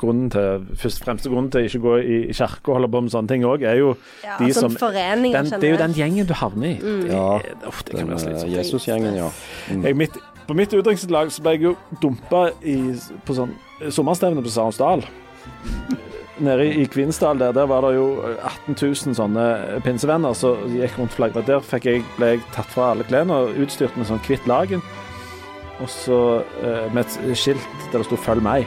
[0.00, 3.12] grunnen til først fremste grunnen til å ikke gå i, kirke og holde på med
[3.14, 3.92] sånne ting òg, er jo
[4.24, 7.06] Ja, de som som den, Det er jo den gjengen du havner i.
[7.06, 8.56] Ja, Det- det kan Den være eh, slitsomt.
[8.56, 9.30] Jesusgjengen, ja.
[9.70, 9.82] Mm.
[9.84, 10.16] Jeg, midt,
[10.50, 12.76] på mitt utdrikningslag så ble jeg jo dumpa i,
[13.22, 13.52] på sånn
[13.94, 15.04] sommerstevne på Sarensdal.
[16.42, 19.44] Nede i, Kvinesdal der, der var det jo 18 000 sånne
[19.84, 21.46] pinsevenner som gikk rundt flagget.
[21.46, 24.82] Der fikk jeg, ble jeg tatt fra alle klærne og utstyrt med sånn hvitt lagen.
[25.80, 26.18] Og så
[26.64, 28.66] eh, med et skilt der det sto 'Følg meg'.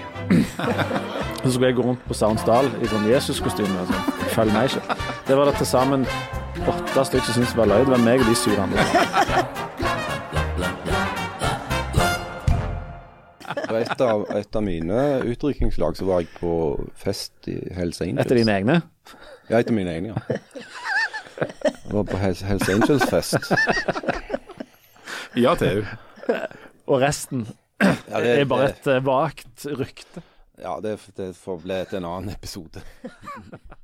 [1.44, 3.84] Så skulle jeg gå rundt på Sarensdal i sånn Jesus-kostyme.
[3.92, 4.96] Sånn, 'Følg meg'-skilt.
[5.28, 6.08] Det var det til sammen
[6.64, 7.84] åtte stykker som syntes var løye.
[7.84, 8.88] Det var meg og de syv andre.
[13.70, 15.00] På et av, et av mine
[15.30, 16.54] utdrikningslag så var jeg på
[17.00, 18.26] fest i Hells Angels.
[18.26, 18.80] Etter dine egne.
[19.50, 20.38] Ja, etter mine egne, ja.
[21.44, 23.50] Jeg var på Hells, Hells Angels-fest.
[25.36, 25.82] Ja EU.
[26.88, 27.48] Og resten
[27.82, 30.22] Ja, det- er bare et eh, vagt rykte.
[30.62, 32.84] Ja, det, det får bli til en annen episode.